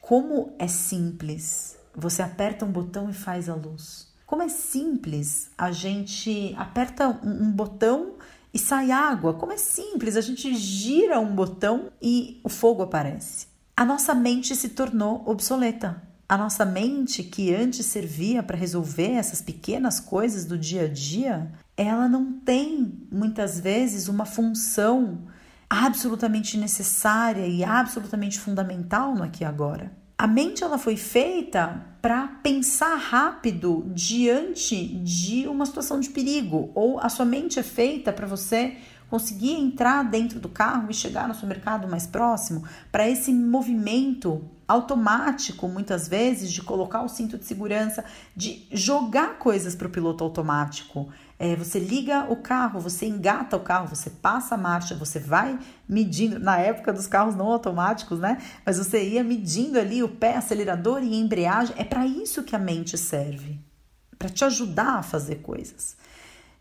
Como 0.00 0.54
é 0.58 0.68
simples. 0.68 1.76
Você 1.94 2.22
aperta 2.22 2.64
um 2.64 2.72
botão 2.72 3.08
e 3.10 3.12
faz 3.12 3.48
a 3.48 3.54
luz. 3.54 4.12
Como 4.26 4.42
é 4.42 4.48
simples, 4.48 5.50
a 5.58 5.70
gente 5.70 6.54
aperta 6.56 7.08
um, 7.22 7.44
um 7.44 7.52
botão 7.52 8.14
e 8.52 8.58
sai 8.58 8.90
água. 8.90 9.34
Como 9.34 9.52
é 9.52 9.56
simples, 9.56 10.16
a 10.16 10.20
gente 10.20 10.54
gira 10.54 11.20
um 11.20 11.34
botão 11.34 11.90
e 12.00 12.40
o 12.42 12.48
fogo 12.48 12.82
aparece. 12.82 13.46
A 13.76 13.84
nossa 13.84 14.14
mente 14.14 14.54
se 14.56 14.70
tornou 14.70 15.22
obsoleta. 15.26 16.02
A 16.28 16.38
nossa 16.38 16.64
mente, 16.64 17.22
que 17.22 17.54
antes 17.54 17.84
servia 17.84 18.42
para 18.42 18.56
resolver 18.56 19.12
essas 19.12 19.42
pequenas 19.42 20.00
coisas 20.00 20.46
do 20.46 20.56
dia 20.56 20.84
a 20.84 20.88
dia, 20.88 21.52
ela 21.76 22.08
não 22.08 22.32
tem 22.32 23.06
muitas 23.10 23.60
vezes 23.60 24.08
uma 24.08 24.24
função 24.24 25.18
absolutamente 25.72 26.58
necessária 26.58 27.46
e 27.46 27.64
absolutamente 27.64 28.38
fundamental 28.38 29.14
no 29.14 29.22
aqui 29.22 29.42
e 29.42 29.46
agora. 29.46 29.90
A 30.18 30.26
mente 30.26 30.62
ela 30.62 30.76
foi 30.76 30.98
feita 30.98 31.82
para 32.02 32.28
pensar 32.42 32.94
rápido 32.96 33.82
diante 33.86 34.84
de 34.98 35.48
uma 35.48 35.64
situação 35.64 35.98
de 35.98 36.10
perigo, 36.10 36.70
ou 36.74 37.00
a 37.00 37.08
sua 37.08 37.24
mente 37.24 37.58
é 37.58 37.62
feita 37.62 38.12
para 38.12 38.26
você 38.26 38.76
conseguir 39.08 39.52
entrar 39.52 40.02
dentro 40.04 40.38
do 40.38 40.48
carro 40.48 40.90
e 40.90 40.94
chegar 40.94 41.26
no 41.26 41.34
supermercado 41.34 41.88
mais 41.88 42.06
próximo, 42.06 42.64
para 42.90 43.08
esse 43.08 43.32
movimento 43.32 44.44
automático, 44.68 45.68
muitas 45.68 46.06
vezes, 46.06 46.52
de 46.52 46.62
colocar 46.62 47.02
o 47.02 47.08
cinto 47.08 47.38
de 47.38 47.44
segurança, 47.44 48.04
de 48.36 48.66
jogar 48.72 49.38
coisas 49.38 49.74
para 49.74 49.86
o 49.86 49.90
piloto 49.90 50.22
automático. 50.24 51.08
É, 51.38 51.56
você 51.56 51.78
liga 51.78 52.26
o 52.30 52.36
carro, 52.36 52.78
você 52.78 53.06
engata 53.06 53.56
o 53.56 53.60
carro, 53.60 53.88
você 53.88 54.10
passa 54.10 54.54
a 54.54 54.58
marcha, 54.58 54.94
você 54.94 55.18
vai 55.18 55.58
medindo. 55.88 56.38
Na 56.38 56.58
época 56.58 56.92
dos 56.92 57.06
carros 57.06 57.34
não 57.34 57.46
automáticos, 57.46 58.20
né? 58.20 58.38
Mas 58.64 58.78
você 58.78 59.02
ia 59.02 59.24
medindo 59.24 59.78
ali 59.78 60.02
o 60.02 60.08
pé, 60.08 60.36
acelerador 60.36 61.02
e 61.02 61.14
embreagem. 61.14 61.74
É 61.78 61.84
para 61.84 62.06
isso 62.06 62.42
que 62.42 62.54
a 62.54 62.58
mente 62.58 62.96
serve 62.96 63.58
para 64.22 64.28
te 64.28 64.44
ajudar 64.44 64.98
a 64.98 65.02
fazer 65.02 65.36
coisas. 65.36 65.96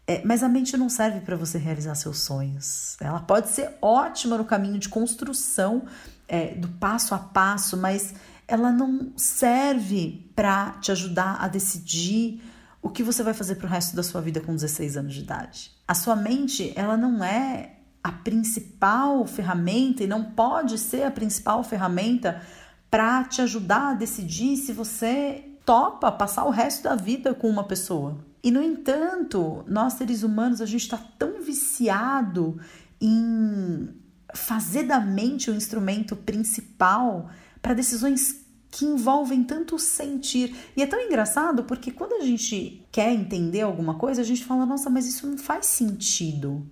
É, 0.08 0.24
mas 0.26 0.42
a 0.42 0.50
mente 0.50 0.76
não 0.76 0.90
serve 0.90 1.20
para 1.20 1.36
você 1.36 1.60
realizar 1.60 1.94
seus 1.94 2.22
sonhos. 2.22 2.98
Ela 3.00 3.20
pode 3.20 3.50
ser 3.50 3.78
ótima 3.80 4.36
no 4.36 4.46
caminho 4.46 4.80
de 4.80 4.90
construção 4.90 5.84
é, 6.28 6.56
do 6.56 6.68
passo 6.68 7.14
a 7.14 7.20
passo, 7.20 7.78
mas 7.78 8.16
ela 8.48 8.72
não 8.72 9.14
serve 9.16 10.28
para 10.36 10.72
te 10.82 10.92
ajudar 10.92 11.38
a 11.40 11.48
decidir 11.48 12.42
o 12.82 12.90
que 12.90 13.04
você 13.04 13.22
vai 13.22 13.34
fazer 13.34 13.56
para 13.56 13.68
o 13.68 13.70
resto 13.70 13.96
da 13.96 14.04
sua 14.04 14.22
vida 14.22 14.42
com 14.42 14.54
16 14.54 14.98
anos 14.98 15.14
de 15.14 15.22
idade. 15.22 15.72
A 15.88 15.94
sua 15.94 16.16
mente, 16.16 16.74
ela 16.76 16.98
não 16.98 17.24
é 17.24 17.76
a 18.04 18.12
principal 18.12 19.26
ferramenta 19.28 20.04
e 20.04 20.08
não 20.08 20.24
pode 20.24 20.78
ser 20.78 21.04
a 21.04 21.12
principal 21.12 21.64
ferramenta 21.64 22.42
para 22.90 23.24
te 23.26 23.42
ajudar 23.42 23.92
a 23.92 23.94
decidir 23.94 24.58
se 24.58 24.74
você 24.74 25.46
topa 25.64 26.12
passar 26.12 26.46
o 26.46 26.50
resto 26.50 26.84
da 26.84 26.96
vida 26.96 27.34
com 27.34 27.48
uma 27.48 27.64
pessoa. 27.64 28.18
E 28.44 28.50
no 28.50 28.62
entanto, 28.62 29.64
nós 29.68 29.94
seres 29.94 30.24
humanos, 30.24 30.62
a 30.62 30.66
gente 30.66 30.82
está 30.82 30.98
tão 30.98 31.42
viciado 31.42 32.60
em 33.00 33.90
fazer 34.34 34.84
da 34.84 35.00
mente 35.00 35.52
o 35.52 35.56
instrumento 35.56 36.16
principal 36.16 37.30
para 37.62 37.76
decisões 37.76 38.41
que 38.72 38.86
envolvem 38.86 39.44
tanto 39.44 39.78
sentir. 39.78 40.56
E 40.76 40.82
é 40.82 40.88
tão 40.88 41.00
engraçado 41.00 41.66
porque 41.66 41.92
quando 41.92 42.14
a 42.14 42.26
gente 42.26 42.88
quer 42.90 43.12
entender 43.12 43.62
alguma 43.62 43.96
coisa, 43.96 44.22
a 44.22 44.26
gente 44.26 44.46
fala: 44.46 44.66
nossa, 44.66 44.90
mas 44.90 45.06
isso 45.06 45.28
não 45.28 45.38
faz 45.38 45.66
sentido. 45.66 46.66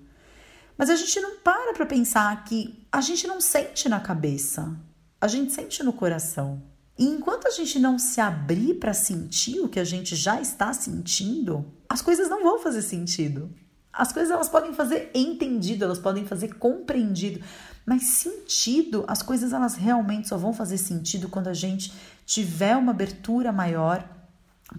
Mas 0.77 0.89
a 0.89 0.95
gente 0.95 1.19
não 1.19 1.39
para 1.39 1.73
para 1.73 1.85
pensar 1.85 2.45
que 2.45 2.81
a 2.89 3.01
gente 3.01 3.27
não 3.27 3.41
sente 3.41 3.89
na 3.89 3.99
cabeça, 3.99 4.73
a 5.19 5.27
gente 5.27 5.51
sente 5.51 5.83
no 5.83 5.91
coração. 5.91 6.63
E 6.97 7.05
enquanto 7.05 7.47
a 7.47 7.51
gente 7.51 7.77
não 7.79 7.99
se 7.99 8.21
abrir 8.21 8.75
para 8.75 8.93
sentir 8.93 9.59
o 9.59 9.67
que 9.67 9.79
a 9.79 9.83
gente 9.83 10.15
já 10.15 10.39
está 10.39 10.71
sentindo, 10.71 11.65
as 11.88 12.01
coisas 12.01 12.29
não 12.29 12.43
vão 12.43 12.59
fazer 12.59 12.81
sentido. 12.81 13.53
As 13.91 14.13
coisas 14.13 14.31
elas 14.31 14.47
podem 14.47 14.73
fazer 14.73 15.09
entendido, 15.13 15.83
elas 15.83 15.99
podem 15.99 16.25
fazer 16.25 16.55
compreendido, 16.55 17.43
mas 17.89 18.04
sentido, 18.04 19.04
as 19.08 19.23
coisas 19.23 19.52
elas 19.52 19.73
realmente 19.73 20.28
só 20.28 20.38
vão 20.38 20.54
fazer 20.54 20.78
sentido 20.78 21.28
quando 21.28 21.47
a 21.47 21.56
gente 21.56 21.91
tiver 22.23 22.78
uma 22.78 22.91
abertura 22.91 23.52
maior 23.52 24.08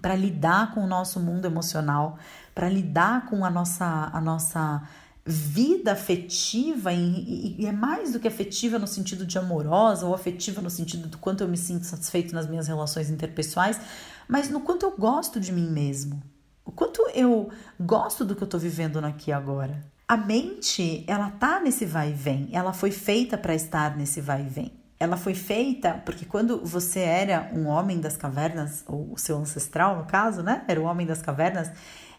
para 0.01 0.15
lidar 0.15 0.73
com 0.73 0.81
o 0.81 0.87
nosso 0.87 1.19
mundo 1.19 1.45
emocional, 1.45 2.17
para 2.55 2.69
lidar 2.69 3.25
com 3.25 3.43
a 3.43 3.49
nossa 3.49 4.09
a 4.13 4.21
nossa 4.21 4.87
vida 5.25 5.91
afetiva 5.91 6.93
e, 6.93 7.57
e, 7.59 7.65
é 7.65 7.73
mais 7.73 8.13
do 8.13 8.19
que 8.21 8.29
afetiva 8.29 8.79
no 8.79 8.87
sentido 8.87 9.25
de 9.25 9.37
amorosa 9.37 10.05
ou 10.05 10.15
afetiva 10.15 10.61
no 10.61 10.69
sentido 10.69 11.09
do 11.09 11.17
quanto 11.17 11.43
eu 11.43 11.49
me 11.49 11.57
sinto 11.57 11.85
satisfeito 11.85 12.33
nas 12.33 12.47
minhas 12.47 12.69
relações 12.69 13.09
interpessoais, 13.09 13.77
mas 14.25 14.49
no 14.49 14.61
quanto 14.61 14.85
eu 14.85 14.95
gosto 14.95 15.37
de 15.37 15.51
mim 15.51 15.69
mesmo, 15.69 16.23
o 16.63 16.71
quanto 16.71 17.01
eu 17.13 17.49
gosto 17.77 18.23
do 18.23 18.37
que 18.37 18.41
eu 18.41 18.45
estou 18.45 18.59
vivendo 18.59 18.99
aqui 18.99 19.33
agora. 19.33 19.83
A 20.11 20.17
mente, 20.17 21.05
ela 21.07 21.29
tá 21.29 21.61
nesse 21.61 21.85
vai 21.85 22.09
e 22.09 22.13
vem, 22.13 22.49
ela 22.51 22.73
foi 22.73 22.91
feita 22.91 23.37
para 23.37 23.55
estar 23.55 23.95
nesse 23.95 24.19
vai 24.19 24.41
e 24.41 24.49
vem. 24.49 24.73
Ela 24.99 25.15
foi 25.15 25.33
feita 25.33 26.01
porque 26.05 26.25
quando 26.25 26.65
você 26.65 26.99
era 26.99 27.49
um 27.53 27.67
homem 27.67 27.97
das 27.97 28.17
cavernas, 28.17 28.83
ou 28.87 29.13
o 29.13 29.17
seu 29.17 29.37
ancestral 29.37 29.99
no 29.99 30.03
caso, 30.03 30.43
né? 30.43 30.65
Era 30.67 30.81
o 30.81 30.83
homem 30.83 31.07
das 31.07 31.21
cavernas, 31.21 31.71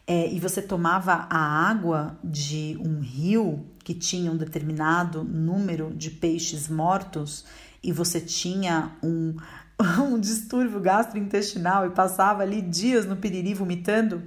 é, 0.07 0.27
e 0.33 0.41
você 0.41 0.63
tomava 0.63 1.27
a 1.29 1.69
água 1.69 2.19
de 2.25 2.81
um 2.83 3.01
rio 3.01 3.67
que 3.85 3.93
tinha 3.93 4.33
um 4.33 4.39
determinado 4.39 5.23
número 5.23 5.93
de 5.95 6.11
peixes 6.13 6.71
mortos 6.71 7.45
e 7.83 7.93
você 7.93 8.23
tinha 8.23 8.93
um, 9.03 9.37
um 10.01 10.19
distúrbio 10.19 10.81
gastrointestinal 10.81 11.85
e 11.85 11.91
passava 11.91 12.43
ali 12.43 12.63
dias 12.63 13.05
no 13.05 13.17
piriri 13.17 13.53
vomitando, 13.53 14.23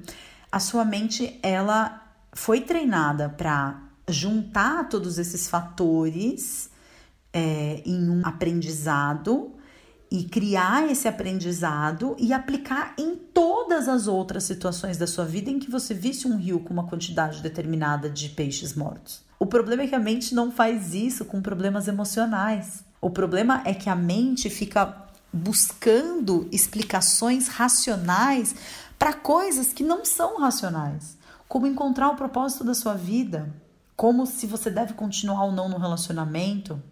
a 0.51 0.59
sua 0.59 0.85
mente 0.85 1.39
ela 1.41 2.04
foi 2.35 2.61
treinada 2.61 3.29
para 3.29 3.81
juntar 4.07 4.87
todos 4.89 5.17
esses 5.17 5.47
fatores 5.47 6.69
é, 7.33 7.81
em 7.85 8.09
um 8.09 8.21
aprendizado 8.23 9.53
e 10.11 10.25
criar 10.25 10.89
esse 10.89 11.07
aprendizado 11.07 12.15
e 12.19 12.31
aplicar 12.31 12.93
em 12.99 13.15
todas 13.15 13.89
as 13.89 14.05
outras 14.05 14.43
situações 14.43 14.97
da 14.97 15.07
sua 15.07 15.25
vida 15.25 15.49
em 15.49 15.57
que 15.57 15.71
você 15.71 15.93
visse 15.93 16.27
um 16.27 16.37
rio 16.37 16.59
com 16.59 16.71
uma 16.73 16.85
quantidade 16.85 17.41
determinada 17.41 18.09
de 18.09 18.29
peixes 18.29 18.75
mortos. 18.75 19.23
O 19.39 19.45
problema 19.45 19.83
é 19.83 19.87
que 19.87 19.95
a 19.95 19.99
mente 19.99 20.35
não 20.35 20.51
faz 20.51 20.93
isso 20.93 21.25
com 21.25 21.41
problemas 21.41 21.87
emocionais. 21.87 22.83
O 23.01 23.09
problema 23.09 23.61
é 23.65 23.73
que 23.73 23.89
a 23.89 23.95
mente 23.95 24.49
fica 24.49 25.05
buscando 25.33 26.47
explicações 26.51 27.47
racionais 27.47 28.55
para 28.97 29.13
coisas 29.13 29.73
que 29.73 29.83
não 29.83 30.05
são 30.05 30.39
racionais, 30.39 31.17
como 31.55 31.67
encontrar 31.67 32.09
o 32.09 32.17
propósito 32.17 32.65
da 32.65 32.73
sua 32.73 32.95
vida, 32.95 33.49
como 33.95 34.25
se 34.25 34.45
você 34.45 34.69
deve 34.69 34.93
continuar 34.93 35.45
ou 35.45 35.53
não 35.53 35.69
no 35.69 35.77
relacionamento, 35.77 36.83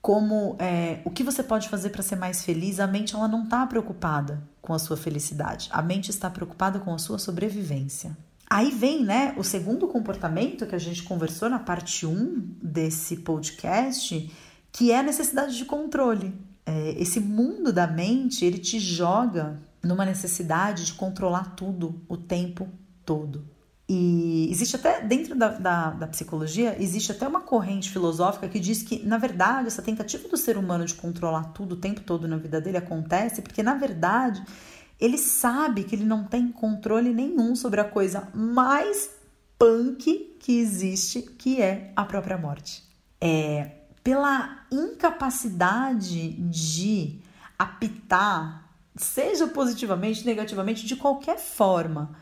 como 0.00 0.54
é, 0.60 1.00
o 1.04 1.10
que 1.10 1.24
você 1.24 1.42
pode 1.42 1.68
fazer 1.68 1.90
para 1.90 2.00
ser 2.00 2.14
mais 2.14 2.44
feliz, 2.44 2.78
a 2.78 2.86
mente 2.86 3.16
ela 3.16 3.26
não 3.26 3.42
está 3.42 3.66
preocupada 3.66 4.40
com 4.62 4.72
a 4.72 4.78
sua 4.78 4.96
felicidade, 4.96 5.68
a 5.72 5.82
mente 5.82 6.08
está 6.08 6.30
preocupada 6.30 6.78
com 6.78 6.94
a 6.94 6.98
sua 7.00 7.18
sobrevivência. 7.18 8.16
Aí 8.48 8.70
vem, 8.70 9.02
né, 9.02 9.34
o 9.36 9.42
segundo 9.42 9.88
comportamento 9.88 10.68
que 10.68 10.76
a 10.76 10.78
gente 10.78 11.02
conversou 11.02 11.48
na 11.48 11.58
parte 11.58 12.06
1 12.06 12.58
desse 12.62 13.16
podcast, 13.16 14.32
que 14.70 14.92
é 14.92 15.00
a 15.00 15.02
necessidade 15.02 15.56
de 15.56 15.64
controle. 15.64 16.32
É, 16.64 16.94
esse 16.96 17.18
mundo 17.18 17.72
da 17.72 17.88
mente, 17.88 18.44
ele 18.44 18.58
te 18.58 18.78
joga 18.78 19.58
numa 19.82 20.04
necessidade 20.04 20.86
de 20.86 20.94
controlar 20.94 21.56
tudo 21.56 22.00
o 22.08 22.16
tempo 22.16 22.68
todo. 23.04 23.49
E 23.92 24.46
existe 24.48 24.76
até, 24.76 25.00
dentro 25.00 25.34
da, 25.34 25.48
da, 25.48 25.90
da, 25.90 26.06
psicologia, 26.06 26.76
existe 26.78 27.10
até 27.10 27.26
uma 27.26 27.40
corrente 27.40 27.90
filosófica 27.90 28.48
que 28.48 28.60
diz 28.60 28.84
que, 28.84 29.04
na 29.04 29.18
verdade, 29.18 29.66
essa 29.66 29.82
tentativa 29.82 30.28
do 30.28 30.36
ser 30.36 30.56
humano 30.56 30.84
de 30.84 30.94
controlar 30.94 31.52
tudo 31.52 31.72
o 31.72 31.76
tempo 31.76 32.00
todo 32.00 32.28
na 32.28 32.36
vida 32.36 32.60
dele 32.60 32.76
acontece 32.76 33.42
porque, 33.42 33.64
na 33.64 33.74
verdade, 33.74 34.44
ele 35.00 35.18
sabe 35.18 35.82
que 35.82 35.96
ele 35.96 36.04
não 36.04 36.22
tem 36.22 36.52
controle 36.52 37.12
nenhum 37.12 37.56
sobre 37.56 37.80
a 37.80 37.84
coisa 37.84 38.28
mais 38.32 39.10
punk 39.58 40.36
que 40.38 40.60
existe, 40.60 41.22
que 41.22 41.60
é 41.60 41.92
a 41.96 42.04
própria 42.04 42.38
morte. 42.38 42.84
É 43.20 43.72
pela 44.04 44.66
incapacidade 44.70 46.30
de 46.34 47.18
apitar, 47.58 48.70
seja 48.94 49.48
positivamente, 49.48 50.24
negativamente, 50.24 50.86
de 50.86 50.94
qualquer 50.94 51.40
forma 51.40 52.14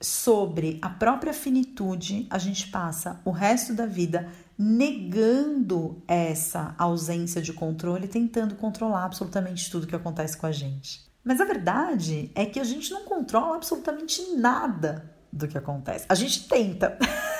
sobre 0.00 0.78
a 0.82 0.88
própria 0.88 1.32
finitude, 1.32 2.26
a 2.30 2.38
gente 2.38 2.68
passa 2.68 3.20
o 3.24 3.30
resto 3.30 3.72
da 3.72 3.86
vida 3.86 4.28
negando 4.58 6.02
essa 6.08 6.74
ausência 6.78 7.42
de 7.42 7.52
controle, 7.52 8.08
tentando 8.08 8.54
controlar 8.54 9.04
absolutamente 9.04 9.70
tudo 9.70 9.86
que 9.86 9.96
acontece 9.96 10.36
com 10.36 10.46
a 10.46 10.52
gente. 10.52 11.04
Mas 11.22 11.40
a 11.40 11.44
verdade 11.44 12.30
é 12.34 12.46
que 12.46 12.60
a 12.60 12.64
gente 12.64 12.90
não 12.92 13.04
controla 13.04 13.56
absolutamente 13.56 14.34
nada 14.36 15.12
do 15.32 15.48
que 15.48 15.58
acontece. 15.58 16.06
A 16.08 16.14
gente 16.14 16.48
tenta. 16.48 16.96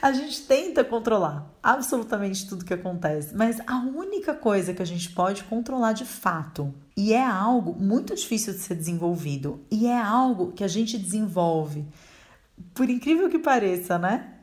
a 0.00 0.12
gente 0.12 0.42
tenta 0.42 0.82
controlar 0.82 1.52
absolutamente 1.62 2.48
tudo 2.48 2.64
que 2.64 2.72
acontece, 2.72 3.34
mas 3.34 3.60
a 3.66 3.78
única 3.78 4.34
coisa 4.34 4.72
que 4.72 4.82
a 4.82 4.86
gente 4.86 5.10
pode 5.10 5.44
controlar 5.44 5.92
de 5.92 6.04
fato, 6.04 6.74
e 6.96 7.12
é 7.12 7.24
algo 7.24 7.74
muito 7.78 8.14
difícil 8.14 8.52
de 8.54 8.60
ser 8.60 8.74
desenvolvido, 8.74 9.64
e 9.70 9.86
é 9.86 10.00
algo 10.00 10.52
que 10.52 10.64
a 10.64 10.68
gente 10.68 10.98
desenvolve, 10.98 11.86
por 12.74 12.88
incrível 12.88 13.28
que 13.28 13.38
pareça, 13.38 13.98
né? 13.98 14.34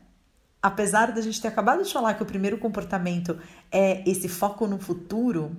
Apesar 0.62 1.12
da 1.12 1.22
gente 1.22 1.41
ter 1.41 1.48
acabado 1.48 1.84
de 1.84 1.91
falar 1.91 2.13
que 2.13 2.24
o 2.24 2.26
primeiro 2.26 2.58
comportamento 2.58 3.39
é 3.72 4.08
esse 4.10 4.28
foco 4.28 4.67
no 4.67 4.80
futuro, 4.80 5.56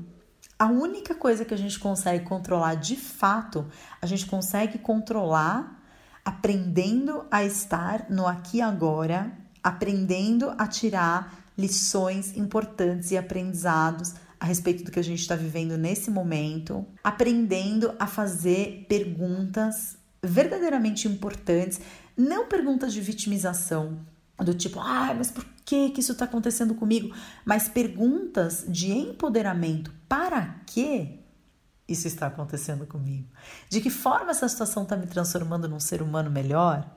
a 0.59 0.67
única 0.67 1.15
coisa 1.15 1.45
que 1.45 1.55
a 1.55 1.59
gente 1.59 1.79
consegue 1.79 2.25
controlar 2.25 2.75
de 2.75 2.97
fato, 2.97 3.67
a 4.03 4.07
gente 4.07 4.27
consegue 4.27 4.79
controlar 4.79 5.77
aprendendo 6.25 7.25
a 7.31 7.43
estar 7.43 8.11
no 8.11 8.27
aqui 8.27 8.59
e 8.59 8.61
agora 8.61 9.33
aprendendo 9.63 10.55
a 10.59 10.67
tirar 10.67 11.45
lições 11.57 12.37
importantes 12.37 13.11
e 13.11 13.17
aprendizados 13.17 14.15
a 14.41 14.47
respeito 14.47 14.85
do 14.85 14.91
que 14.91 15.01
a 15.01 15.05
gente 15.05 15.21
está 15.21 15.35
vivendo 15.35 15.77
nesse 15.77 16.11
momento, 16.11 16.87
aprendendo 17.03 17.93
a 17.99 18.07
fazer 18.07 18.87
perguntas 18.89 19.97
verdadeiramente 20.23 21.09
importantes, 21.09 21.81
não 22.17 22.47
perguntas 22.47 22.93
de 22.93 23.01
vitimização, 23.01 23.99
do 24.39 24.55
tipo, 24.55 24.79
ah, 24.79 25.13
mas 25.17 25.31
por 25.31 25.45
que, 25.65 25.91
que 25.91 26.01
isso 26.01 26.13
está 26.13 26.25
acontecendo 26.25 26.75
comigo? 26.75 27.13
Mas 27.45 27.69
perguntas 27.69 28.65
de 28.69 28.93
empoderamento: 28.93 29.93
para 30.09 30.61
que 30.65 31.19
isso 31.89 32.07
está 32.07 32.29
acontecendo 32.29 32.87
comigo? 32.87 33.29
De 33.69 33.81
que 33.81 33.91
forma 33.91 34.31
essa 34.31 34.49
situação 34.49 34.85
está 34.85 34.97
me 34.97 35.07
transformando 35.07 35.69
num 35.69 35.81
ser 35.81 36.03
humano 36.03 36.31
melhor? 36.31 36.89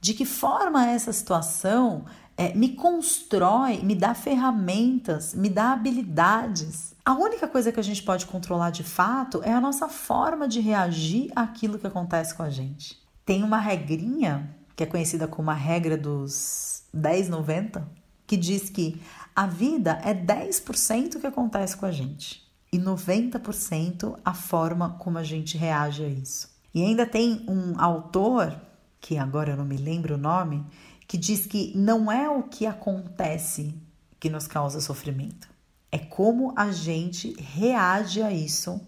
De 0.00 0.14
que 0.14 0.24
forma 0.24 0.88
essa 0.88 1.12
situação 1.12 2.04
é, 2.36 2.54
me 2.54 2.70
constrói, 2.70 3.78
me 3.82 3.94
dá 3.94 4.14
ferramentas, 4.14 5.34
me 5.34 5.48
dá 5.48 5.72
habilidades. 5.72 6.94
A 7.04 7.12
única 7.14 7.46
coisa 7.46 7.70
que 7.70 7.78
a 7.78 7.82
gente 7.82 8.02
pode 8.02 8.24
controlar 8.26 8.70
de 8.70 8.82
fato 8.82 9.42
é 9.44 9.52
a 9.52 9.60
nossa 9.60 9.88
forma 9.88 10.48
de 10.48 10.60
reagir 10.60 11.30
àquilo 11.36 11.78
que 11.78 11.86
acontece 11.86 12.34
com 12.34 12.42
a 12.42 12.50
gente. 12.50 12.98
Tem 13.26 13.42
uma 13.42 13.58
regrinha 13.58 14.56
que 14.74 14.82
é 14.82 14.86
conhecida 14.86 15.28
como 15.28 15.50
a 15.50 15.54
regra 15.54 15.98
dos 15.98 16.84
10-90, 16.96 17.82
que 18.26 18.36
diz 18.36 18.70
que 18.70 19.00
a 19.36 19.46
vida 19.46 20.00
é 20.02 20.14
10% 20.14 21.20
que 21.20 21.26
acontece 21.26 21.76
com 21.76 21.84
a 21.84 21.92
gente 21.92 22.48
e 22.72 22.78
90% 22.78 24.18
a 24.24 24.32
forma 24.32 24.96
como 24.98 25.18
a 25.18 25.24
gente 25.24 25.58
reage 25.58 26.04
a 26.04 26.08
isso. 26.08 26.48
E 26.74 26.82
ainda 26.82 27.04
tem 27.04 27.44
um 27.48 27.78
autor, 27.80 28.58
que 29.00 29.16
agora 29.16 29.52
eu 29.52 29.56
não 29.56 29.64
me 29.64 29.76
lembro 29.76 30.14
o 30.14 30.18
nome, 30.18 30.64
que 31.06 31.16
diz 31.16 31.46
que 31.46 31.72
não 31.76 32.10
é 32.10 32.28
o 32.28 32.42
que 32.42 32.66
acontece 32.66 33.74
que 34.18 34.28
nos 34.28 34.46
causa 34.46 34.80
sofrimento, 34.80 35.48
é 35.90 35.98
como 35.98 36.52
a 36.56 36.70
gente 36.70 37.34
reage 37.38 38.22
a 38.22 38.30
isso 38.30 38.80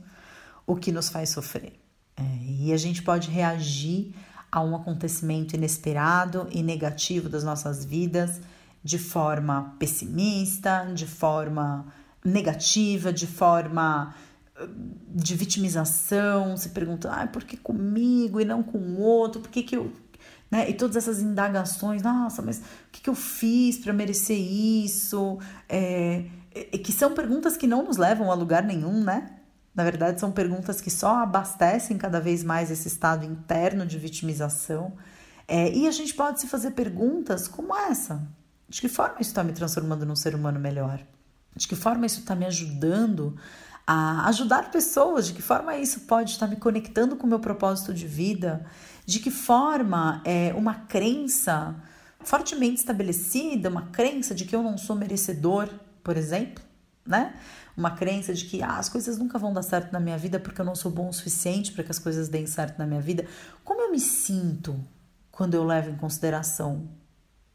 o 0.67 0.77
que 0.77 0.93
nos 0.93 1.09
faz 1.09 1.31
sofrer. 1.31 1.73
É, 2.17 2.23
e 2.45 2.73
a 2.73 2.77
gente 2.77 3.03
pode 3.03 3.31
reagir 3.31 4.15
a 4.51 4.61
um 4.61 4.77
acontecimento 4.77 5.57
inesperado 5.57 6.47
e 6.51 6.63
negativo 6.63 7.29
das 7.29 7.43
nossas 7.43 7.85
vidas 7.85 8.41
de 8.85 8.99
forma 8.99 9.75
pessimista, 9.79 10.87
de 10.95 11.07
forma 11.07 11.87
negativa, 12.25 13.13
de 13.13 13.27
forma 13.27 14.15
de 15.15 15.35
vitimização, 15.35 16.57
se 16.57 16.71
pergunta, 16.71 17.11
ah, 17.11 17.27
por 17.27 17.45
que 17.45 17.57
comigo 17.57 18.41
e 18.41 18.45
não 18.45 18.63
com 18.63 18.79
o 18.79 19.01
outro? 19.01 19.41
Por 19.41 19.51
que, 19.51 19.63
que 19.63 19.77
eu. 19.77 19.93
Né? 20.53 20.69
E 20.69 20.75
todas 20.75 20.97
essas 20.97 21.23
indagações, 21.23 22.03
nossa, 22.03 22.43
mas 22.43 22.59
o 22.59 22.63
que, 22.93 23.01
que 23.01 23.09
eu 23.09 23.15
fiz 23.15 23.79
para 23.79 23.91
merecer 23.91 24.37
isso? 24.39 25.39
É, 25.67 26.27
que 26.85 26.93
são 26.93 27.15
perguntas 27.15 27.57
que 27.57 27.67
não 27.67 27.83
nos 27.83 27.97
levam 27.97 28.31
a 28.31 28.35
lugar 28.35 28.63
nenhum, 28.63 29.03
né? 29.03 29.39
Na 29.75 29.83
verdade, 29.83 30.21
são 30.21 30.31
perguntas 30.31 30.83
que 30.83 30.91
só 30.91 31.23
abastecem 31.23 31.97
cada 31.97 32.21
vez 32.21 32.45
mais 32.45 32.71
esse 32.71 32.87
estado 32.87 33.25
interno 33.25 33.87
de 33.87 33.99
vitimização. 33.99 34.93
É, 35.49 35.73
e 35.73 35.89
a 35.89 35.91
gente 35.91 36.13
pode 36.13 36.39
se 36.43 36.47
fazer 36.47 36.73
perguntas 36.73 37.49
como 37.49 37.75
essa: 37.75 38.23
de 38.69 38.79
que 38.79 38.91
forma 38.91 39.17
isso 39.21 39.31
está 39.31 39.43
me 39.43 39.55
transformando 39.55 40.05
num 40.05 40.15
ser 40.15 40.35
humano 40.35 40.61
melhor? 40.61 41.01
De 41.57 41.67
que 41.67 41.75
forma 41.75 42.05
isso 42.05 42.21
está 42.21 42.35
me 42.35 42.45
ajudando 42.45 43.35
a 43.87 44.29
ajudar 44.29 44.71
pessoas, 44.71 45.29
de 45.29 45.33
que 45.33 45.43
forma 45.43 45.77
isso 45.77 46.01
pode 46.01 46.31
estar 46.31 46.47
me 46.47 46.57
conectando 46.57 47.17
com 47.17 47.27
o 47.27 47.31
meu 47.31 47.41
propósito 47.41 47.93
de 47.93 48.07
vida, 48.07 48.65
de 49.05 49.19
que 49.19 49.31
forma 49.31 50.23
é, 50.25 50.53
uma 50.55 50.75
crença 50.75 51.75
fortemente 52.21 52.81
estabelecida, 52.81 53.69
uma 53.69 53.87
crença 53.89 54.35
de 54.35 54.45
que 54.45 54.55
eu 54.55 54.63
não 54.63 54.79
sou 54.79 54.95
merecedor, 54.97 55.69
por 56.03 56.17
exemplo, 56.17 56.63
né? 57.05 57.35
Uma 57.77 57.93
crença 57.93 58.33
de 58.35 58.45
que 58.45 58.63
ah, 58.63 58.79
as 58.79 58.89
coisas 58.89 59.19
nunca 59.19 59.39
vão 59.39 59.53
dar 59.53 59.63
certo 59.63 59.93
na 59.93 59.99
minha 59.99 60.19
vida 60.19 60.39
porque 60.39 60.61
eu 60.61 60.65
não 60.65 60.75
sou 60.75 60.91
bom 60.91 61.09
o 61.09 61.13
suficiente 61.13 61.73
para 61.73 61.83
que 61.83 61.91
as 61.91 61.99
coisas 61.99 62.29
deem 62.29 62.47
certo 62.47 62.79
na 62.79 62.87
minha 62.87 63.01
vida. 63.01 63.27
Como 63.65 63.81
eu 63.81 63.91
me 63.91 63.99
sinto 63.99 64.79
quando 65.31 65.55
eu 65.55 65.65
levo 65.65 65.91
em 65.91 65.97
consideração 65.97 66.89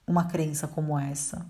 uma 0.06 0.26
crença 0.26 0.68
como 0.68 0.98
essa? 0.98 1.46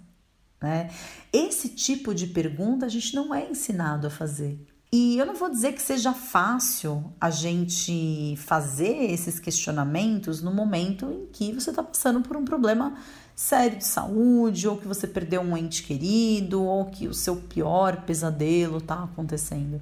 Né? 0.62 0.92
Esse 1.32 1.70
tipo 1.70 2.14
de 2.14 2.28
pergunta 2.28 2.86
a 2.86 2.90
gente 2.90 3.16
não 3.16 3.34
é 3.34 3.50
ensinado 3.50 4.08
a 4.08 4.10
fazer. 4.10 4.60
E 4.89 5.17
eu 5.17 5.26
não 5.26 5.36
vou 5.36 5.50
dizer 5.50 5.73
que 5.73 5.82
seja 5.82 6.13
fácil 6.13 7.13
a 7.19 7.30
gente 7.30 8.36
fazer 8.38 9.12
esses 9.12 9.38
questionamentos 9.38 10.41
no 10.41 10.54
momento 10.54 11.12
em 11.12 11.26
que 11.26 11.52
você 11.52 11.71
está 11.71 11.84
passando 11.84 12.21
por 12.21 12.38
um 12.38 12.45
problema 12.45 12.95
sério 13.36 13.78
de 13.78 13.86
saúde, 13.86 14.67
ou 14.67 14.78
que 14.78 14.88
você 14.88 15.06
perdeu 15.06 15.41
um 15.41 15.58
ente 15.58 15.84
querido, 15.84 16.63
ou 16.63 16.86
que 16.86 17.08
o 17.08 17.13
seu 17.13 17.36
pior 17.36 18.04
pesadelo 18.04 18.78
está 18.78 19.04
acontecendo. 19.04 19.82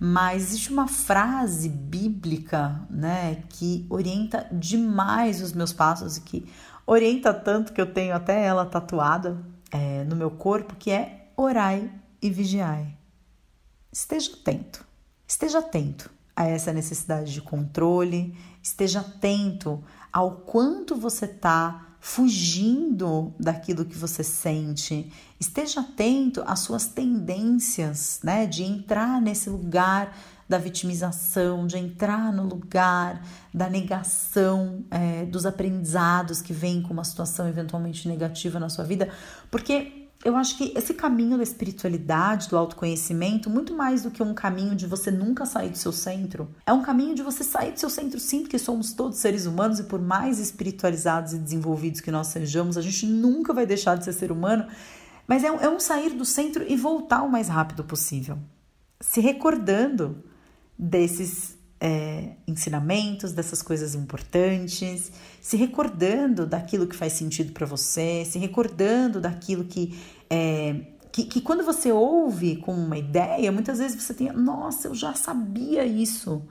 Mas 0.00 0.44
existe 0.48 0.72
uma 0.72 0.88
frase 0.88 1.68
bíblica, 1.68 2.80
né, 2.90 3.42
que 3.50 3.86
orienta 3.90 4.48
demais 4.50 5.42
os 5.42 5.52
meus 5.52 5.72
passos 5.72 6.16
e 6.16 6.22
que 6.22 6.46
orienta 6.86 7.32
tanto 7.32 7.74
que 7.74 7.80
eu 7.80 7.92
tenho 7.92 8.14
até 8.14 8.44
ela 8.44 8.64
tatuada 8.64 9.38
é, 9.70 10.02
no 10.04 10.16
meu 10.16 10.30
corpo, 10.30 10.76
que 10.76 10.90
é 10.90 11.28
orai 11.36 11.90
e 12.22 12.30
vigiai. 12.30 12.96
Esteja 13.96 14.30
atento, 14.30 14.84
esteja 15.26 15.58
atento 15.60 16.10
a 16.36 16.46
essa 16.46 16.70
necessidade 16.70 17.32
de 17.32 17.40
controle, 17.40 18.36
esteja 18.62 19.00
atento 19.00 19.82
ao 20.12 20.32
quanto 20.32 20.94
você 20.94 21.24
está 21.24 21.96
fugindo 21.98 23.32
daquilo 23.40 23.86
que 23.86 23.96
você 23.96 24.22
sente. 24.22 25.10
Esteja 25.40 25.80
atento 25.80 26.44
às 26.46 26.60
suas 26.60 26.88
tendências, 26.88 28.20
né, 28.22 28.44
de 28.44 28.64
entrar 28.64 29.18
nesse 29.18 29.48
lugar 29.48 30.14
da 30.46 30.58
vitimização, 30.58 31.66
de 31.66 31.78
entrar 31.78 32.30
no 32.34 32.44
lugar 32.44 33.26
da 33.52 33.70
negação 33.70 34.84
é, 34.90 35.24
dos 35.24 35.46
aprendizados 35.46 36.42
que 36.42 36.52
vêm 36.52 36.82
com 36.82 36.92
uma 36.92 37.02
situação 37.02 37.48
eventualmente 37.48 38.06
negativa 38.06 38.60
na 38.60 38.68
sua 38.68 38.84
vida, 38.84 39.08
porque 39.50 40.05
eu 40.24 40.36
acho 40.36 40.56
que 40.56 40.72
esse 40.76 40.94
caminho 40.94 41.36
da 41.36 41.42
espiritualidade, 41.42 42.48
do 42.48 42.56
autoconhecimento, 42.56 43.48
muito 43.50 43.74
mais 43.74 44.02
do 44.02 44.10
que 44.10 44.22
um 44.22 44.34
caminho 44.34 44.74
de 44.74 44.86
você 44.86 45.10
nunca 45.10 45.46
sair 45.46 45.70
do 45.70 45.78
seu 45.78 45.92
centro, 45.92 46.48
é 46.66 46.72
um 46.72 46.82
caminho 46.82 47.14
de 47.14 47.22
você 47.22 47.44
sair 47.44 47.72
do 47.72 47.80
seu 47.80 47.90
centro 47.90 48.18
sim, 48.18 48.40
porque 48.40 48.58
somos 48.58 48.92
todos 48.92 49.18
seres 49.18 49.46
humanos 49.46 49.78
e 49.78 49.84
por 49.84 50.00
mais 50.00 50.38
espiritualizados 50.38 51.32
e 51.32 51.38
desenvolvidos 51.38 52.00
que 52.00 52.10
nós 52.10 52.28
sejamos, 52.28 52.76
a 52.76 52.82
gente 52.82 53.06
nunca 53.06 53.52
vai 53.52 53.66
deixar 53.66 53.96
de 53.96 54.04
ser 54.04 54.12
ser 54.12 54.32
humano, 54.32 54.66
mas 55.26 55.44
é 55.44 55.50
um, 55.50 55.60
é 55.60 55.68
um 55.68 55.78
sair 55.78 56.10
do 56.10 56.24
centro 56.24 56.64
e 56.66 56.76
voltar 56.76 57.22
o 57.22 57.30
mais 57.30 57.48
rápido 57.48 57.84
possível, 57.84 58.38
se 59.00 59.20
recordando 59.20 60.24
desses 60.78 61.55
é, 61.86 62.30
ensinamentos, 62.48 63.30
dessas 63.30 63.62
coisas 63.62 63.94
importantes, 63.94 65.12
se 65.40 65.56
recordando 65.56 66.44
daquilo 66.44 66.84
que 66.84 66.96
faz 66.96 67.12
sentido 67.12 67.52
para 67.52 67.64
você, 67.64 68.24
se 68.24 68.40
recordando 68.40 69.20
daquilo 69.20 69.62
que, 69.62 69.96
é, 70.28 70.80
que, 71.12 71.22
que 71.22 71.40
quando 71.40 71.62
você 71.62 71.92
ouve 71.92 72.56
com 72.56 72.74
uma 72.74 72.98
ideia, 72.98 73.52
muitas 73.52 73.78
vezes 73.78 74.02
você 74.02 74.12
tem, 74.12 74.32
nossa, 74.32 74.88
eu 74.88 74.94
já 74.96 75.14
sabia 75.14 75.86
isso. 75.86 76.42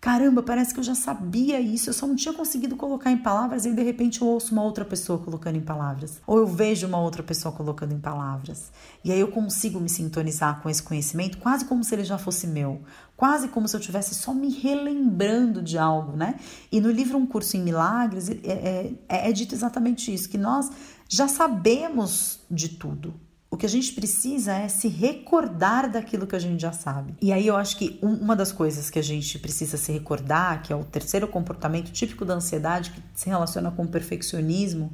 Caramba, 0.00 0.42
parece 0.42 0.72
que 0.72 0.78
eu 0.78 0.84
já 0.84 0.94
sabia 0.94 1.58
isso, 1.58 1.88
eu 1.88 1.94
só 1.94 2.06
não 2.06 2.14
tinha 2.14 2.32
conseguido 2.32 2.76
colocar 2.76 3.10
em 3.10 3.16
palavras 3.16 3.64
e 3.64 3.72
de 3.72 3.82
repente 3.82 4.20
eu 4.20 4.28
ouço 4.28 4.52
uma 4.52 4.62
outra 4.62 4.84
pessoa 4.84 5.18
colocando 5.18 5.56
em 5.56 5.60
palavras, 5.60 6.20
ou 6.26 6.38
eu 6.38 6.46
vejo 6.46 6.86
uma 6.86 7.00
outra 7.00 7.22
pessoa 7.22 7.52
colocando 7.52 7.92
em 7.92 7.98
palavras. 7.98 8.70
E 9.02 9.10
aí 9.10 9.18
eu 9.18 9.28
consigo 9.28 9.80
me 9.80 9.88
sintonizar 9.88 10.60
com 10.62 10.68
esse 10.68 10.82
conhecimento 10.82 11.38
quase 11.38 11.64
como 11.64 11.82
se 11.82 11.94
ele 11.94 12.04
já 12.04 12.18
fosse 12.18 12.46
meu, 12.46 12.82
quase 13.16 13.48
como 13.48 13.66
se 13.66 13.74
eu 13.74 13.80
estivesse 13.80 14.14
só 14.14 14.32
me 14.32 14.50
relembrando 14.50 15.62
de 15.62 15.78
algo, 15.78 16.16
né? 16.16 16.38
E 16.70 16.80
no 16.80 16.90
livro 16.90 17.18
Um 17.18 17.26
Curso 17.26 17.56
em 17.56 17.62
Milagres 17.62 18.28
é, 18.28 18.96
é, 19.08 19.28
é 19.28 19.32
dito 19.32 19.54
exatamente 19.54 20.12
isso, 20.12 20.28
que 20.28 20.38
nós 20.38 20.70
já 21.08 21.26
sabemos 21.26 22.40
de 22.50 22.68
tudo. 22.68 23.25
O 23.56 23.58
que 23.58 23.64
a 23.64 23.70
gente 23.70 23.94
precisa 23.94 24.52
é 24.52 24.68
se 24.68 24.86
recordar 24.86 25.90
daquilo 25.90 26.26
que 26.26 26.36
a 26.36 26.38
gente 26.38 26.60
já 26.60 26.72
sabe. 26.72 27.14
E 27.22 27.32
aí 27.32 27.46
eu 27.46 27.56
acho 27.56 27.78
que 27.78 27.98
uma 28.02 28.36
das 28.36 28.52
coisas 28.52 28.90
que 28.90 28.98
a 28.98 29.02
gente 29.02 29.38
precisa 29.38 29.78
se 29.78 29.90
recordar, 29.90 30.62
que 30.62 30.74
é 30.74 30.76
o 30.76 30.84
terceiro 30.84 31.26
comportamento 31.26 31.90
típico 31.90 32.22
da 32.22 32.34
ansiedade, 32.34 32.90
que 32.90 33.02
se 33.14 33.30
relaciona 33.30 33.70
com 33.70 33.84
o 33.84 33.88
perfeccionismo, 33.88 34.92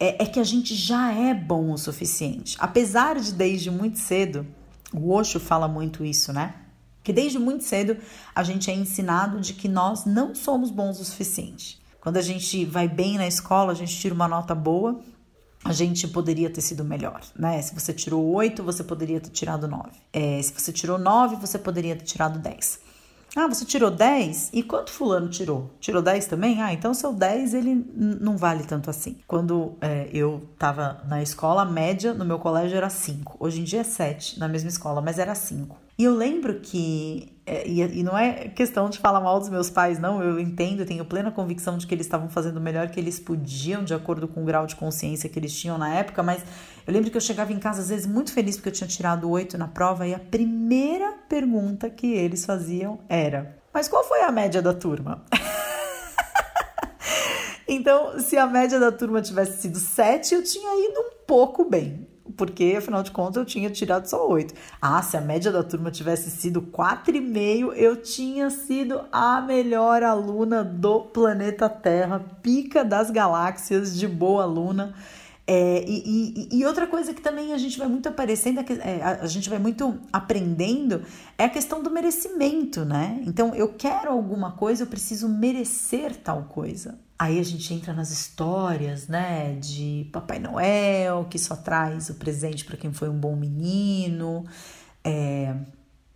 é, 0.00 0.24
é 0.24 0.26
que 0.26 0.40
a 0.40 0.44
gente 0.44 0.74
já 0.74 1.12
é 1.12 1.34
bom 1.34 1.72
o 1.72 1.76
suficiente. 1.76 2.56
Apesar 2.58 3.20
de 3.20 3.34
desde 3.34 3.70
muito 3.70 3.98
cedo, 3.98 4.46
o 4.90 5.12
Osho 5.12 5.38
fala 5.38 5.68
muito 5.68 6.06
isso, 6.06 6.32
né? 6.32 6.54
Que 7.02 7.12
desde 7.12 7.38
muito 7.38 7.64
cedo 7.64 7.98
a 8.34 8.42
gente 8.42 8.70
é 8.70 8.74
ensinado 8.74 9.38
de 9.42 9.52
que 9.52 9.68
nós 9.68 10.06
não 10.06 10.34
somos 10.34 10.70
bons 10.70 11.00
o 11.00 11.04
suficiente. 11.04 11.78
Quando 12.00 12.16
a 12.16 12.22
gente 12.22 12.64
vai 12.64 12.88
bem 12.88 13.18
na 13.18 13.26
escola, 13.26 13.72
a 13.72 13.74
gente 13.74 13.94
tira 13.94 14.14
uma 14.14 14.26
nota 14.26 14.54
boa, 14.54 15.00
a 15.64 15.72
gente 15.72 16.06
poderia 16.06 16.50
ter 16.50 16.60
sido 16.60 16.84
melhor, 16.84 17.20
né? 17.34 17.60
Se 17.62 17.74
você 17.74 17.92
tirou 17.92 18.22
8, 18.34 18.62
você 18.62 18.84
poderia 18.84 19.18
ter 19.20 19.30
tirado 19.30 19.66
9. 19.66 19.90
É, 20.12 20.40
se 20.42 20.52
você 20.52 20.72
tirou 20.72 20.98
9, 20.98 21.36
você 21.36 21.58
poderia 21.58 21.96
ter 21.96 22.04
tirado 22.04 22.38
10. 22.38 22.80
Ah, 23.36 23.48
você 23.48 23.64
tirou 23.64 23.90
10? 23.90 24.50
E 24.52 24.62
quanto 24.62 24.92
fulano 24.92 25.28
tirou? 25.28 25.68
Tirou 25.80 26.00
10 26.00 26.26
também? 26.26 26.62
Ah, 26.62 26.72
então 26.72 26.94
seu 26.94 27.12
10 27.12 27.54
ele 27.54 27.74
não 27.96 28.36
vale 28.36 28.62
tanto 28.62 28.88
assim. 28.90 29.18
Quando 29.26 29.74
é, 29.80 30.08
eu 30.12 30.48
tava 30.56 31.02
na 31.08 31.20
escola, 31.20 31.62
a 31.62 31.64
média 31.64 32.14
no 32.14 32.24
meu 32.24 32.38
colégio 32.38 32.76
era 32.76 32.88
5. 32.88 33.36
Hoje 33.40 33.60
em 33.60 33.64
dia 33.64 33.80
é 33.80 33.84
7 33.84 34.38
na 34.38 34.46
mesma 34.46 34.68
escola, 34.68 35.00
mas 35.00 35.18
era 35.18 35.34
5. 35.34 35.83
E 35.96 36.02
eu 36.02 36.12
lembro 36.12 36.58
que, 36.58 37.32
é, 37.46 37.68
e, 37.68 38.02
não 38.02 38.18
é 38.18 38.48
questão 38.48 38.90
de 38.90 38.98
falar 38.98 39.20
mal 39.20 39.38
dos 39.38 39.48
meus 39.48 39.70
pais, 39.70 39.96
não, 39.96 40.20
eu 40.20 40.40
entendo, 40.40 40.84
tenho 40.84 41.04
plena 41.04 41.30
convicção 41.30 41.78
de 41.78 41.86
que 41.86 41.94
eles 41.94 42.04
estavam 42.04 42.28
fazendo 42.28 42.56
o 42.56 42.60
melhor 42.60 42.90
que 42.90 42.98
eles 42.98 43.20
podiam, 43.20 43.84
de 43.84 43.94
acordo 43.94 44.26
com 44.26 44.42
o 44.42 44.44
grau 44.44 44.66
de 44.66 44.74
consciência 44.74 45.30
que 45.30 45.38
eles 45.38 45.56
tinham 45.56 45.78
na 45.78 45.94
época, 45.94 46.20
mas 46.20 46.42
eu 46.84 46.92
lembro 46.92 47.12
que 47.12 47.16
eu 47.16 47.20
chegava 47.20 47.52
em 47.52 47.60
casa 47.60 47.80
às 47.80 47.90
vezes 47.90 48.06
muito 48.06 48.32
feliz 48.32 48.56
porque 48.56 48.70
eu 48.70 48.72
tinha 48.72 48.88
tirado 48.88 49.30
oito 49.30 49.56
na 49.56 49.68
prova 49.68 50.04
e 50.04 50.12
a 50.12 50.18
primeira 50.18 51.12
pergunta 51.28 51.88
que 51.88 52.12
eles 52.12 52.44
faziam 52.44 52.98
era: 53.08 53.56
Mas 53.72 53.86
qual 53.86 54.02
foi 54.02 54.22
a 54.22 54.32
média 54.32 54.60
da 54.60 54.74
turma? 54.74 55.24
então, 57.68 58.18
se 58.18 58.36
a 58.36 58.48
média 58.48 58.80
da 58.80 58.90
turma 58.90 59.22
tivesse 59.22 59.62
sido 59.62 59.78
sete, 59.78 60.34
eu 60.34 60.42
tinha 60.42 60.90
ido 60.90 60.98
um 60.98 61.24
pouco 61.24 61.64
bem 61.64 62.13
porque 62.36 62.74
afinal 62.78 63.02
de 63.02 63.10
contas 63.10 63.36
eu 63.36 63.44
tinha 63.44 63.70
tirado 63.70 64.06
só 64.06 64.28
oito. 64.28 64.54
Ah, 64.80 65.02
se 65.02 65.16
a 65.16 65.20
média 65.20 65.50
da 65.50 65.62
turma 65.62 65.90
tivesse 65.90 66.30
sido 66.30 66.62
quatro 66.62 67.16
e 67.16 67.20
meio, 67.20 67.72
eu 67.72 67.96
tinha 67.96 68.50
sido 68.50 69.00
a 69.12 69.40
melhor 69.40 70.02
aluna 70.02 70.62
do 70.62 71.00
planeta 71.00 71.68
Terra, 71.68 72.24
pica 72.42 72.84
das 72.84 73.10
galáxias 73.10 73.96
de 73.96 74.06
boa 74.06 74.42
aluna. 74.42 74.94
É, 75.46 75.84
e, 75.86 76.48
e, 76.50 76.58
e, 76.58 76.64
outra 76.64 76.86
coisa 76.86 77.12
que 77.12 77.20
também 77.20 77.52
a 77.52 77.58
gente 77.58 77.78
vai 77.78 77.86
muito 77.86 78.08
aparecendo, 78.08 78.60
é, 78.60 79.02
a 79.02 79.26
gente 79.26 79.50
vai 79.50 79.58
muito 79.58 80.00
aprendendo, 80.10 81.02
é 81.36 81.44
a 81.44 81.50
questão 81.50 81.82
do 81.82 81.90
merecimento, 81.90 82.82
né? 82.82 83.22
Então, 83.26 83.54
eu 83.54 83.74
quero 83.74 84.10
alguma 84.10 84.52
coisa, 84.52 84.84
eu 84.84 84.86
preciso 84.86 85.28
merecer 85.28 86.16
tal 86.16 86.44
coisa. 86.44 86.98
Aí 87.18 87.38
a 87.38 87.42
gente 87.42 87.72
entra 87.74 87.92
nas 87.92 88.10
histórias, 88.10 89.06
né, 89.06 89.54
de 89.56 90.08
Papai 90.12 90.38
Noel, 90.38 91.26
que 91.30 91.38
só 91.38 91.54
traz 91.54 92.08
o 92.08 92.14
presente 92.14 92.64
para 92.64 92.76
quem 92.76 92.92
foi 92.92 93.08
um 93.08 93.18
bom 93.18 93.36
menino, 93.36 94.46
é, 95.04 95.54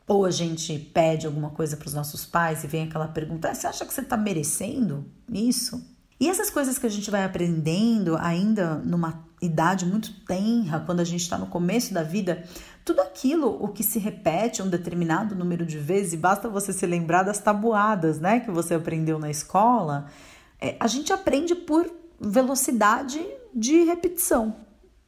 ou 0.07 0.25
a 0.25 0.31
gente 0.31 0.79
pede 0.79 1.27
alguma 1.27 1.51
coisa 1.51 1.77
para 1.77 1.87
os 1.87 1.95
nossos 1.95 2.25
pais 2.25 2.65
e 2.65 2.67
vem 2.67 2.85
aquela 2.85 3.09
pergunta: 3.09 3.51
ah, 3.51 3.55
você 3.55 3.67
acha 3.67 3.85
que 3.85 3.93
você 3.93 4.01
está 4.01 4.17
merecendo 4.17 5.05
isso? 5.31 5.98
E 6.21 6.29
essas 6.29 6.51
coisas 6.51 6.79
que 6.79 6.87
a 6.87 6.91
gente 6.91 7.11
vai 7.11 7.25
aprendendo 7.25 8.17
ainda 8.17 8.75
numa 8.77 9.25
idade 9.41 9.87
muito 9.87 10.13
tenra, 10.25 10.81
quando 10.81 11.01
a 11.01 11.05
gente 11.05 11.21
está 11.21 11.39
no 11.39 11.47
começo 11.47 11.95
da 11.95 12.03
vida, 12.03 12.45
tudo 12.85 13.01
aquilo 13.01 13.57
o 13.63 13.69
que 13.69 13.85
se 13.85 13.99
repete 13.99 14.61
um 14.61 14.69
determinado 14.69 15.35
número 15.37 15.65
de 15.65 15.79
vezes, 15.79 16.15
e 16.15 16.17
basta 16.17 16.49
você 16.49 16.73
se 16.73 16.85
lembrar 16.87 17.23
das 17.23 17.39
tabuadas, 17.39 18.19
né, 18.19 18.41
que 18.41 18.51
você 18.51 18.75
aprendeu 18.75 19.19
na 19.19 19.31
escola, 19.31 20.07
é, 20.61 20.77
a 20.81 20.89
gente 20.89 21.13
aprende 21.13 21.55
por 21.55 21.89
velocidade 22.21 23.25
de 23.55 23.85
repetição, 23.85 24.57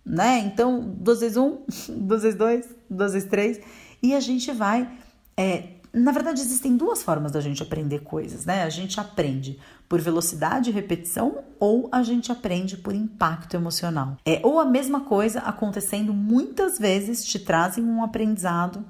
né? 0.07 0.39
Então, 0.39 0.81
2 0.81 1.21
vezes 1.21 1.37
1, 1.37 1.45
um, 1.45 1.59
2 2.07 2.23
vezes 2.23 2.39
2, 2.39 2.69
2 2.89 3.13
vezes 3.13 3.29
3, 3.29 3.61
e 4.01 4.15
a 4.15 4.21
gente 4.21 4.53
vai 4.53 4.89
é, 5.37 5.71
na 5.93 6.13
verdade, 6.13 6.41
existem 6.41 6.77
duas 6.77 7.03
formas 7.03 7.33
da 7.33 7.41
gente 7.41 7.63
aprender 7.63 8.01
coisas, 8.01 8.45
né? 8.45 8.63
A 8.63 8.69
gente 8.69 9.01
aprende 9.01 9.59
por 9.91 10.01
velocidade 10.01 10.71
e 10.71 10.73
repetição 10.73 11.43
ou 11.59 11.89
a 11.91 12.05
gente 12.05 12.31
aprende 12.31 12.77
por 12.77 12.95
impacto 12.95 13.57
emocional. 13.57 14.17
É 14.25 14.41
ou 14.45 14.61
a 14.61 14.65
mesma 14.65 15.01
coisa 15.01 15.41
acontecendo 15.41 16.15
muitas 16.15 16.79
vezes 16.79 17.25
te 17.25 17.41
trazem 17.41 17.83
um 17.85 18.01
aprendizado 18.01 18.85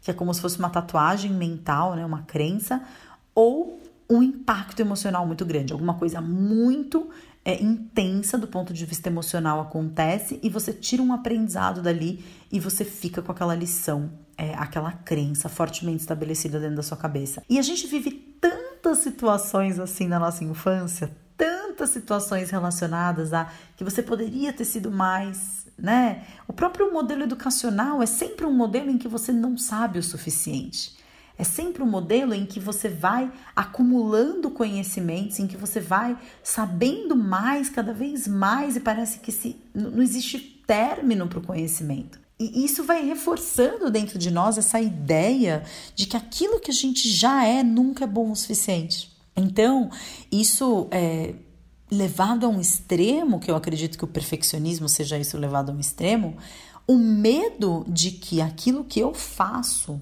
que 0.00 0.10
é 0.10 0.14
como 0.14 0.32
se 0.32 0.40
fosse 0.40 0.58
uma 0.58 0.70
tatuagem 0.70 1.32
mental, 1.32 1.96
né, 1.96 2.06
uma 2.06 2.22
crença, 2.22 2.80
ou 3.34 3.80
um 4.08 4.22
impacto 4.22 4.78
emocional 4.78 5.26
muito 5.26 5.44
grande, 5.44 5.72
alguma 5.72 5.94
coisa 5.94 6.20
muito 6.20 7.10
é, 7.44 7.60
intensa 7.60 8.38
do 8.38 8.46
ponto 8.46 8.72
de 8.72 8.86
vista 8.86 9.08
emocional 9.08 9.60
acontece 9.60 10.38
e 10.42 10.48
você 10.48 10.72
tira 10.72 11.02
um 11.02 11.12
aprendizado 11.12 11.82
dali 11.82 12.24
e 12.52 12.60
você 12.60 12.84
fica 12.84 13.20
com 13.20 13.32
aquela 13.32 13.54
lição 13.54 14.10
é, 14.38 14.54
aquela 14.54 14.92
crença 14.92 15.48
fortemente 15.48 16.00
estabelecida 16.00 16.60
dentro 16.60 16.76
da 16.76 16.82
sua 16.82 16.96
cabeça. 16.96 17.42
E 17.48 17.58
a 17.58 17.62
gente 17.62 17.86
vive 17.86 18.25
tantas 18.86 18.98
situações 18.98 19.80
assim 19.80 20.06
na 20.06 20.20
nossa 20.20 20.44
infância, 20.44 21.10
tantas 21.36 21.90
situações 21.90 22.50
relacionadas 22.50 23.32
a 23.32 23.50
que 23.76 23.82
você 23.82 24.00
poderia 24.00 24.52
ter 24.52 24.64
sido 24.64 24.92
mais, 24.92 25.66
né? 25.76 26.24
O 26.46 26.52
próprio 26.52 26.92
modelo 26.92 27.24
educacional 27.24 28.00
é 28.00 28.06
sempre 28.06 28.46
um 28.46 28.52
modelo 28.52 28.88
em 28.88 28.96
que 28.96 29.08
você 29.08 29.32
não 29.32 29.58
sabe 29.58 29.98
o 29.98 30.02
suficiente. 30.04 30.96
É 31.36 31.42
sempre 31.42 31.82
um 31.82 31.86
modelo 31.86 32.32
em 32.32 32.46
que 32.46 32.60
você 32.60 32.88
vai 32.88 33.30
acumulando 33.56 34.52
conhecimentos, 34.52 35.40
em 35.40 35.48
que 35.48 35.56
você 35.56 35.80
vai 35.80 36.16
sabendo 36.40 37.16
mais, 37.16 37.68
cada 37.68 37.92
vez 37.92 38.28
mais, 38.28 38.76
e 38.76 38.80
parece 38.80 39.18
que 39.18 39.32
se, 39.32 39.60
não 39.74 40.00
existe 40.00 40.38
término 40.64 41.26
para 41.26 41.40
o 41.40 41.42
conhecimento. 41.42 42.20
E 42.38 42.64
isso 42.64 42.84
vai 42.84 43.04
reforçando 43.04 43.90
dentro 43.90 44.18
de 44.18 44.30
nós 44.30 44.58
essa 44.58 44.80
ideia 44.80 45.64
de 45.94 46.06
que 46.06 46.16
aquilo 46.16 46.60
que 46.60 46.70
a 46.70 46.74
gente 46.74 47.10
já 47.10 47.46
é 47.46 47.62
nunca 47.62 48.04
é 48.04 48.06
bom 48.06 48.30
o 48.30 48.36
suficiente. 48.36 49.10
Então, 49.34 49.90
isso 50.30 50.86
é 50.90 51.34
levado 51.90 52.44
a 52.44 52.48
um 52.48 52.60
extremo, 52.60 53.40
que 53.40 53.50
eu 53.50 53.56
acredito 53.56 53.96
que 53.96 54.04
o 54.04 54.08
perfeccionismo 54.08 54.88
seja 54.88 55.18
isso 55.18 55.38
levado 55.38 55.70
a 55.70 55.74
um 55.74 55.80
extremo, 55.80 56.36
o 56.86 56.96
medo 56.96 57.84
de 57.88 58.10
que 58.10 58.40
aquilo 58.40 58.84
que 58.84 59.00
eu 59.00 59.14
faço 59.14 60.00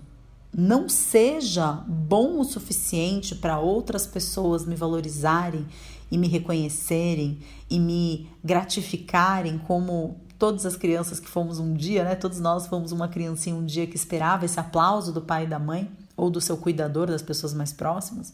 não 0.56 0.88
seja 0.88 1.84
bom 1.86 2.40
o 2.40 2.44
suficiente 2.44 3.34
para 3.34 3.58
outras 3.58 4.06
pessoas 4.06 4.64
me 4.64 4.76
valorizarem 4.76 5.66
e 6.10 6.18
me 6.18 6.28
reconhecerem 6.28 7.38
e 7.68 7.80
me 7.80 8.28
gratificarem 8.42 9.58
como 9.58 10.20
todas 10.38 10.66
as 10.66 10.76
crianças 10.76 11.20
que 11.20 11.28
fomos 11.28 11.58
um 11.58 11.74
dia, 11.74 12.04
né? 12.04 12.14
Todos 12.14 12.40
nós 12.40 12.66
fomos 12.66 12.92
uma 12.92 13.08
criancinha 13.08 13.54
um 13.54 13.64
dia 13.64 13.86
que 13.86 13.96
esperava 13.96 14.44
esse 14.44 14.58
aplauso 14.58 15.12
do 15.12 15.20
pai 15.20 15.44
e 15.44 15.46
da 15.46 15.58
mãe 15.58 15.90
ou 16.16 16.30
do 16.30 16.40
seu 16.40 16.56
cuidador, 16.56 17.08
das 17.08 17.22
pessoas 17.22 17.54
mais 17.54 17.72
próximas. 17.72 18.32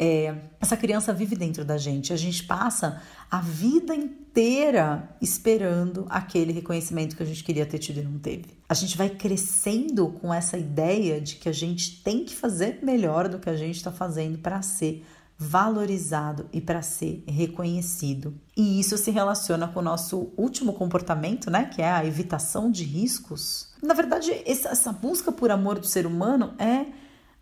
É, 0.00 0.32
essa 0.60 0.76
criança 0.76 1.12
vive 1.12 1.34
dentro 1.34 1.64
da 1.64 1.76
gente. 1.76 2.12
A 2.12 2.16
gente 2.16 2.44
passa 2.44 3.02
a 3.28 3.40
vida 3.40 3.94
inteira 3.94 5.08
esperando 5.20 6.06
aquele 6.08 6.52
reconhecimento 6.52 7.16
que 7.16 7.22
a 7.22 7.26
gente 7.26 7.42
queria 7.42 7.66
ter 7.66 7.78
tido 7.78 7.98
e 7.98 8.04
não 8.04 8.18
teve. 8.18 8.46
A 8.68 8.74
gente 8.74 8.96
vai 8.96 9.10
crescendo 9.10 10.08
com 10.20 10.32
essa 10.32 10.56
ideia 10.56 11.20
de 11.20 11.34
que 11.34 11.48
a 11.48 11.52
gente 11.52 12.00
tem 12.02 12.24
que 12.24 12.34
fazer 12.34 12.78
melhor 12.82 13.28
do 13.28 13.40
que 13.40 13.50
a 13.50 13.56
gente 13.56 13.76
está 13.76 13.90
fazendo 13.90 14.38
para 14.38 14.62
ser 14.62 15.04
valorizado 15.38 16.48
e 16.52 16.60
para 16.60 16.82
ser 16.82 17.22
reconhecido. 17.28 18.34
E 18.56 18.80
isso 18.80 18.98
se 18.98 19.12
relaciona 19.12 19.68
com 19.68 19.78
o 19.78 19.82
nosso 19.82 20.32
último 20.36 20.72
comportamento, 20.72 21.48
né, 21.48 21.66
que 21.66 21.80
é 21.80 21.88
a 21.88 22.04
evitação 22.04 22.68
de 22.68 22.82
riscos. 22.82 23.72
Na 23.80 23.94
verdade, 23.94 24.32
essa, 24.44 24.92
busca 24.92 25.30
por 25.30 25.52
amor 25.52 25.78
do 25.78 25.86
ser 25.86 26.06
humano 26.06 26.54
é 26.58 26.86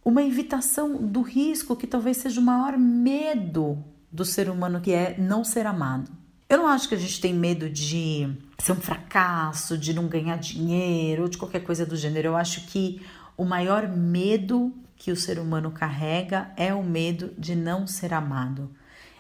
uma 0.05 0.23
evitação 0.23 0.97
do 0.97 1.23
risco 1.23 1.75
que 1.75 1.87
talvez 1.87 2.19
seja 2.19 2.39
o 2.39 2.45
maior 2.45 2.77
medo 2.77 3.83
do 4.13 4.27
ser 4.27 4.51
humano, 4.51 4.81
que 4.81 4.93
é 4.93 5.17
não 5.19 5.43
ser 5.43 5.67
amado. 5.67 6.11
Eu 6.49 6.59
não 6.59 6.69
acho 6.69 6.89
que 6.89 6.95
a 6.95 6.99
gente 6.99 7.21
tem 7.21 7.35
medo 7.35 7.69
de 7.69 8.29
ser 8.59 8.73
um 8.73 8.77
fracasso, 8.77 9.77
de 9.77 9.93
não 9.93 10.07
ganhar 10.07 10.37
dinheiro 10.37 11.23
ou 11.23 11.29
de 11.29 11.39
qualquer 11.39 11.61
coisa 11.61 11.85
do 11.85 11.97
gênero. 11.97 12.29
Eu 12.29 12.37
acho 12.37 12.67
que 12.67 13.01
o 13.37 13.45
maior 13.45 13.89
medo 13.89 14.73
que 15.07 15.12
o 15.12 15.16
ser 15.16 15.38
humano 15.38 15.71
carrega 15.71 16.51
é 16.57 16.75
o 16.75 16.83
medo 16.83 17.33
de 17.38 17.55
não 17.55 17.87
ser 17.87 18.12
amado. 18.12 18.75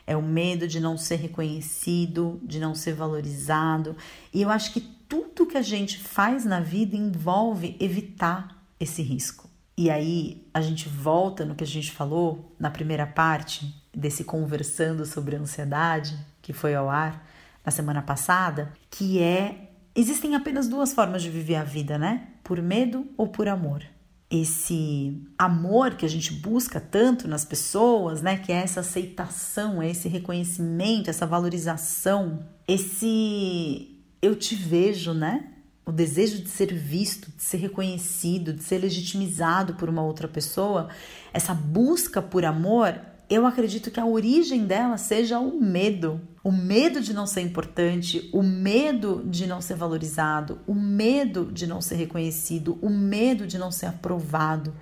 É 0.04 0.16
o 0.16 0.22
medo 0.22 0.66
de 0.66 0.80
não 0.80 0.98
ser 0.98 1.14
reconhecido, 1.14 2.40
de 2.42 2.58
não 2.58 2.74
ser 2.74 2.92
valorizado. 2.92 3.96
E 4.34 4.42
eu 4.42 4.50
acho 4.50 4.72
que 4.72 4.80
tudo 4.80 5.46
que 5.46 5.56
a 5.56 5.62
gente 5.62 6.00
faz 6.00 6.44
na 6.44 6.58
vida 6.58 6.96
envolve 6.96 7.76
evitar 7.78 8.66
esse 8.80 9.00
risco. 9.00 9.48
E 9.76 9.88
aí 9.88 10.44
a 10.52 10.60
gente 10.60 10.88
volta 10.88 11.44
no 11.44 11.54
que 11.54 11.62
a 11.62 11.68
gente 11.68 11.92
falou 11.92 12.52
na 12.58 12.68
primeira 12.68 13.06
parte 13.06 13.72
desse 13.94 14.24
conversando 14.24 15.06
sobre 15.06 15.36
ansiedade, 15.36 16.18
que 16.42 16.52
foi 16.52 16.74
ao 16.74 16.90
ar 16.90 17.24
na 17.64 17.70
semana 17.70 18.02
passada, 18.02 18.72
que 18.90 19.22
é 19.22 19.70
existem 19.94 20.34
apenas 20.34 20.66
duas 20.66 20.92
formas 20.92 21.22
de 21.22 21.30
viver 21.30 21.54
a 21.54 21.62
vida, 21.62 21.96
né? 21.96 22.26
Por 22.42 22.60
medo 22.60 23.06
ou 23.16 23.28
por 23.28 23.46
amor 23.46 23.84
esse 24.30 25.22
amor 25.38 25.94
que 25.94 26.04
a 26.04 26.08
gente 26.08 26.32
busca 26.32 26.80
tanto 26.80 27.28
nas 27.28 27.44
pessoas, 27.44 28.22
né, 28.22 28.36
que 28.36 28.50
é 28.50 28.56
essa 28.56 28.80
aceitação, 28.80 29.80
é 29.80 29.90
esse 29.90 30.08
reconhecimento, 30.08 31.08
essa 31.08 31.26
valorização, 31.26 32.44
esse 32.66 33.96
eu 34.20 34.34
te 34.34 34.54
vejo, 34.54 35.12
né? 35.12 35.52
O 35.84 35.92
desejo 35.92 36.42
de 36.42 36.48
ser 36.48 36.74
visto, 36.74 37.30
de 37.36 37.42
ser 37.42 37.58
reconhecido, 37.58 38.52
de 38.52 38.64
ser 38.64 38.78
legitimizado 38.78 39.74
por 39.74 39.88
uma 39.88 40.02
outra 40.02 40.26
pessoa, 40.26 40.88
essa 41.32 41.54
busca 41.54 42.20
por 42.20 42.44
amor, 42.44 43.00
eu 43.30 43.46
acredito 43.46 43.90
que 43.90 44.00
a 44.00 44.06
origem 44.06 44.66
dela 44.66 44.96
seja 44.98 45.38
o 45.38 45.60
medo. 45.60 46.20
O 46.46 46.52
medo 46.52 47.00
de 47.00 47.12
não 47.12 47.26
ser 47.26 47.40
importante, 47.40 48.30
o 48.32 48.40
medo 48.40 49.20
de 49.26 49.48
não 49.48 49.60
ser 49.60 49.74
valorizado, 49.74 50.60
o 50.64 50.76
medo 50.76 51.50
de 51.50 51.66
não 51.66 51.80
ser 51.80 51.96
reconhecido, 51.96 52.78
o 52.80 52.88
medo 52.88 53.48
de 53.48 53.58
não 53.58 53.72
ser 53.72 53.86
aprovado. 53.86 54.72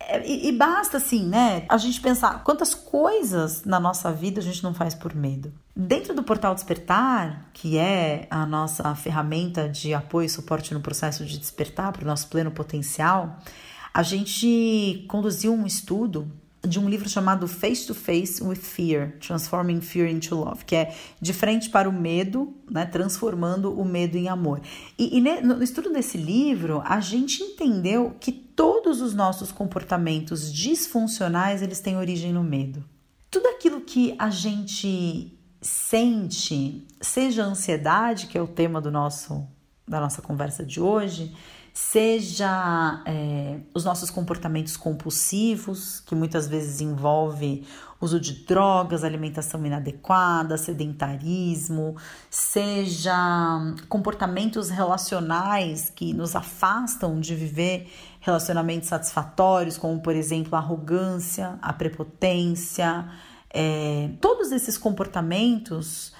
É, 0.00 0.28
e, 0.28 0.48
e, 0.48 0.50
basta 0.50 0.96
assim, 0.96 1.24
né? 1.24 1.66
A 1.68 1.76
gente 1.76 2.00
pensar 2.00 2.42
quantas 2.42 2.74
coisas 2.74 3.62
na 3.64 3.78
nossa 3.78 4.10
vida 4.10 4.40
a 4.40 4.42
gente 4.42 4.60
não 4.64 4.74
faz 4.74 4.92
por 4.92 5.14
medo. 5.14 5.52
Dentro 5.76 6.16
do 6.16 6.24
Portal 6.24 6.52
Despertar, 6.52 7.48
que 7.52 7.78
é 7.78 8.26
a 8.28 8.44
nossa 8.44 8.92
ferramenta 8.96 9.68
de 9.68 9.94
apoio 9.94 10.26
e 10.26 10.28
suporte 10.28 10.74
no 10.74 10.80
processo 10.80 11.24
de 11.24 11.38
despertar 11.38 11.92
para 11.92 12.02
o 12.02 12.08
nosso 12.08 12.26
pleno 12.26 12.50
potencial, 12.50 13.38
a 13.94 14.02
gente 14.02 15.04
conduziu 15.06 15.54
um 15.54 15.64
estudo 15.64 16.28
de 16.66 16.78
um 16.78 16.88
livro 16.88 17.08
chamado 17.08 17.48
Face 17.48 17.86
to 17.86 17.94
Face 17.94 18.42
with 18.42 18.56
Fear, 18.56 19.16
Transforming 19.18 19.80
Fear 19.80 20.08
into 20.08 20.36
Love, 20.36 20.64
que 20.64 20.76
é 20.76 20.94
de 21.20 21.32
frente 21.32 21.68
para 21.68 21.88
o 21.88 21.92
medo, 21.92 22.54
né, 22.70 22.86
transformando 22.86 23.72
o 23.78 23.84
medo 23.84 24.16
em 24.16 24.28
amor. 24.28 24.60
E, 24.96 25.18
e 25.18 25.20
no 25.20 25.62
estudo 25.62 25.92
desse 25.92 26.16
livro, 26.16 26.80
a 26.84 27.00
gente 27.00 27.42
entendeu 27.42 28.14
que 28.20 28.30
todos 28.30 29.00
os 29.00 29.12
nossos 29.12 29.50
comportamentos 29.50 30.52
disfuncionais, 30.52 31.62
eles 31.62 31.80
têm 31.80 31.96
origem 31.96 32.32
no 32.32 32.44
medo. 32.44 32.84
Tudo 33.28 33.48
aquilo 33.48 33.80
que 33.80 34.14
a 34.18 34.30
gente 34.30 35.36
sente, 35.60 36.86
seja 37.00 37.42
a 37.42 37.46
ansiedade, 37.46 38.26
que 38.26 38.38
é 38.38 38.42
o 38.42 38.46
tema 38.46 38.80
do 38.80 38.90
nosso 38.90 39.48
da 39.86 40.00
nossa 40.00 40.22
conversa 40.22 40.64
de 40.64 40.80
hoje, 40.80 41.34
seja 41.72 43.02
é, 43.06 43.60
os 43.72 43.84
nossos 43.84 44.10
comportamentos 44.10 44.76
compulsivos, 44.76 46.00
que 46.00 46.14
muitas 46.14 46.46
vezes 46.46 46.80
envolve 46.80 47.66
uso 48.00 48.18
de 48.18 48.44
drogas, 48.44 49.04
alimentação 49.04 49.64
inadequada, 49.64 50.58
sedentarismo, 50.58 51.96
seja 52.28 53.14
comportamentos 53.88 54.68
relacionais 54.70 55.90
que 55.94 56.12
nos 56.12 56.34
afastam 56.34 57.20
de 57.20 57.34
viver 57.34 57.88
relacionamentos 58.20 58.88
satisfatórios, 58.88 59.78
como 59.78 60.00
por 60.00 60.16
exemplo 60.16 60.56
a 60.56 60.58
arrogância, 60.58 61.58
a 61.62 61.72
prepotência, 61.72 63.08
é, 63.48 64.10
todos 64.20 64.50
esses 64.50 64.76
comportamentos 64.76 66.12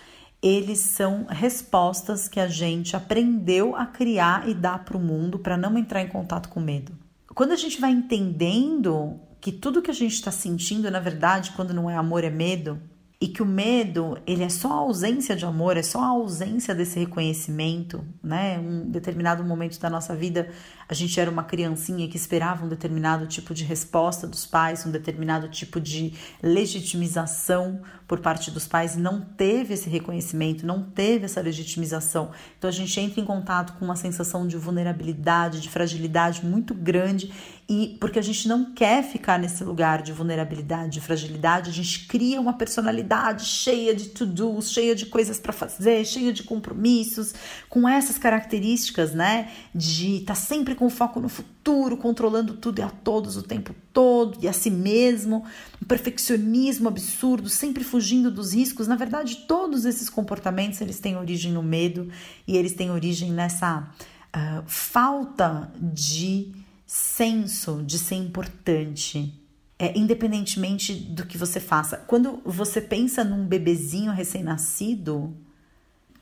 eles 0.43 0.81
são 0.81 1.25
respostas 1.29 2.27
que 2.27 2.41
a 2.41 2.49
gente 2.49 2.97
aprendeu 2.97 3.77
a 3.77 3.87
criar 3.87 4.49
e 4.49 4.55
dar 4.55 4.85
para 4.85 4.97
o 4.97 5.01
mundo 5.01 5.39
para 5.39 5.57
não 5.57 5.79
entrar 5.79 6.03
em 6.03 6.09
contato 6.09 6.49
com 6.49 6.59
medo. 6.59 6.93
Quando 7.33 7.53
a 7.53 7.57
gente 7.57 7.81
vai 7.81 7.93
entendendo 7.93 9.21
que 9.41 9.53
tudo 9.53 9.81
que 9.81 9.91
a 9.91 9.95
gente 9.95 10.15
está 10.15 10.33
sentindo, 10.33 10.91
na 10.91 11.01
verdade, 11.01 11.53
quando 11.53 11.73
não 11.73 11.89
é 11.89 11.97
amor, 11.97 12.25
é 12.25 12.31
medo, 12.31 12.81
e 13.23 13.29
que 13.29 13.41
o 13.41 13.47
medo 13.47 14.19
ele 14.27 14.43
é 14.43 14.49
só 14.49 14.69
a 14.73 14.77
ausência 14.79 15.37
de 15.37 15.45
amor, 15.45 15.77
é 15.77 15.83
só 15.85 16.01
a 16.01 16.09
ausência 16.09 16.75
desse 16.75 16.99
reconhecimento, 16.99 18.05
né? 18.21 18.59
Um 18.59 18.91
determinado 18.91 19.45
momento 19.45 19.79
da 19.79 19.89
nossa 19.89 20.13
vida, 20.13 20.51
a 20.89 20.93
gente 20.93 21.21
era 21.21 21.31
uma 21.31 21.45
criancinha 21.45 22.09
que 22.09 22.17
esperava 22.17 22.65
um 22.65 22.69
determinado 22.69 23.29
tipo 23.29 23.55
de 23.55 23.63
resposta 23.63 24.27
dos 24.27 24.45
pais, 24.45 24.85
um 24.85 24.91
determinado 24.91 25.47
tipo 25.49 25.81
de 25.81 26.15
legitimização 26.43 27.83
por 28.09 28.19
parte 28.19 28.51
dos 28.51 28.67
pais, 28.67 28.97
e 28.97 28.99
não 28.99 29.21
teve 29.21 29.75
esse 29.75 29.89
reconhecimento, 29.89 30.67
não 30.67 30.83
teve 30.83 31.27
essa 31.27 31.41
legitimização. 31.41 32.33
Então 32.59 32.69
a 32.69 32.73
gente 32.73 32.99
entra 32.99 33.21
em 33.21 33.25
contato 33.25 33.75
com 33.79 33.85
uma 33.85 33.95
sensação 33.95 34.49
de 34.49 34.57
vulnerabilidade, 34.57 35.61
de 35.61 35.71
fragilidade 35.71 36.45
muito 36.45 36.75
grande 36.75 37.33
e 37.73 37.97
porque 37.99 38.19
a 38.19 38.23
gente 38.23 38.47
não 38.47 38.67
quer 38.67 39.03
ficar 39.03 39.39
nesse 39.39 39.65
lugar 39.65 40.03
de 40.03 40.13
vulnerabilidade, 40.13 40.91
de 40.91 41.01
fragilidade, 41.01 41.71
a 41.71 41.73
gente 41.73 42.07
cria 42.07 42.39
uma 42.39 42.53
personalidade 42.53 43.47
cheia 43.47 43.95
de 43.95 44.11
to-dos, 44.11 44.71
cheia 44.71 44.95
de 44.95 45.07
coisas 45.07 45.41
para 45.41 45.55
fazer, 45.55 46.05
cheia 46.05 46.35
de 46.35 46.43
compromissos, 46.43 47.35
com 47.71 47.89
essas 47.89 48.19
características, 48.19 49.15
né? 49.15 49.51
De 49.75 50.17
estar 50.17 50.35
tá 50.35 50.39
sempre 50.39 50.75
com 50.75 50.91
foco 50.91 51.19
no 51.19 51.31
futuro, 51.31 51.97
controlando 51.97 52.53
tudo 52.59 52.81
e 52.81 52.83
a 52.83 52.91
todos 52.91 53.39
o 53.39 53.43
tempo 53.43 53.75
todo, 53.91 54.37
e 54.43 54.47
a 54.47 54.53
si 54.53 54.71
mesmo, 54.71 55.43
um 55.83 55.87
perfeccionismo 55.87 56.89
absurdo, 56.89 57.49
sempre 57.49 57.83
fugindo 57.83 58.31
dos 58.31 58.53
riscos. 58.53 58.87
Na 58.87 58.97
verdade, 58.97 59.47
todos 59.49 59.87
esses 59.87 60.11
comportamentos 60.11 60.79
eles 60.83 61.01
têm 61.01 61.17
origem 61.17 61.51
no 61.53 61.63
medo 61.63 62.11
e 62.47 62.55
eles 62.55 62.75
têm 62.75 62.91
origem 62.91 63.33
nessa 63.33 63.89
uh, 64.37 64.63
falta 64.67 65.73
de 65.81 66.53
senso 66.95 67.83
de 67.83 67.99
ser 67.99 68.17
importante, 68.17 69.33
é, 69.79 69.99
independentemente 69.99 70.93
do 70.93 71.25
que 71.25 71.39
você 71.39 71.59
faça. 71.59 71.97
Quando 71.97 72.43
você 72.45 72.83
pensa 72.83 73.25
num 73.25 73.47
bebezinho 73.47 74.13
recém-nascido, 74.13 75.35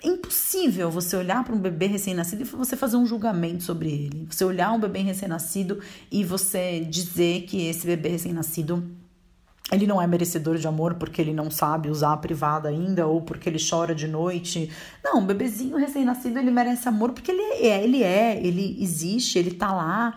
é 0.01 0.07
impossível 0.07 0.89
você 0.89 1.17
olhar 1.17 1.43
para 1.43 1.57
um 1.57 1.59
bebê 1.59 1.87
recém-nascido 1.87 2.43
e 2.43 2.45
você 2.45 2.77
fazer 2.77 2.97
um 2.97 3.05
julgamento 3.05 3.65
sobre 3.65 3.91
ele. 3.91 4.29
Você 4.31 4.45
olhar 4.45 4.71
um 4.71 4.79
bebê 4.79 5.01
recém-nascido 5.01 5.81
e 6.09 6.23
você 6.23 6.87
dizer 6.89 7.47
que 7.47 7.67
esse 7.67 7.85
bebê 7.85 8.11
recém-nascido 8.11 8.89
ele 9.73 9.87
não 9.89 10.01
é 10.01 10.07
merecedor 10.07 10.57
de 10.57 10.69
amor 10.69 10.95
porque 10.95 11.21
ele 11.21 11.33
não 11.33 11.51
sabe 11.51 11.91
usar 11.91 12.13
a 12.13 12.17
privada 12.17 12.69
ainda 12.69 13.09
ou 13.09 13.23
porque 13.23 13.49
ele 13.49 13.59
chora 13.59 13.95
de 13.95 14.07
noite. 14.07 14.71
Não, 15.03 15.19
um 15.19 15.27
bebezinho 15.27 15.77
recém-nascido 15.77 16.39
ele 16.39 16.51
merece 16.53 16.89
amor 16.89 17.11
porque 17.11 17.33
ele 17.33 17.43
é, 17.67 17.83
ele 17.83 18.03
é, 18.05 18.41
ele 18.41 18.77
existe, 18.81 19.39
ele 19.39 19.51
tá 19.51 19.73
lá, 19.73 20.17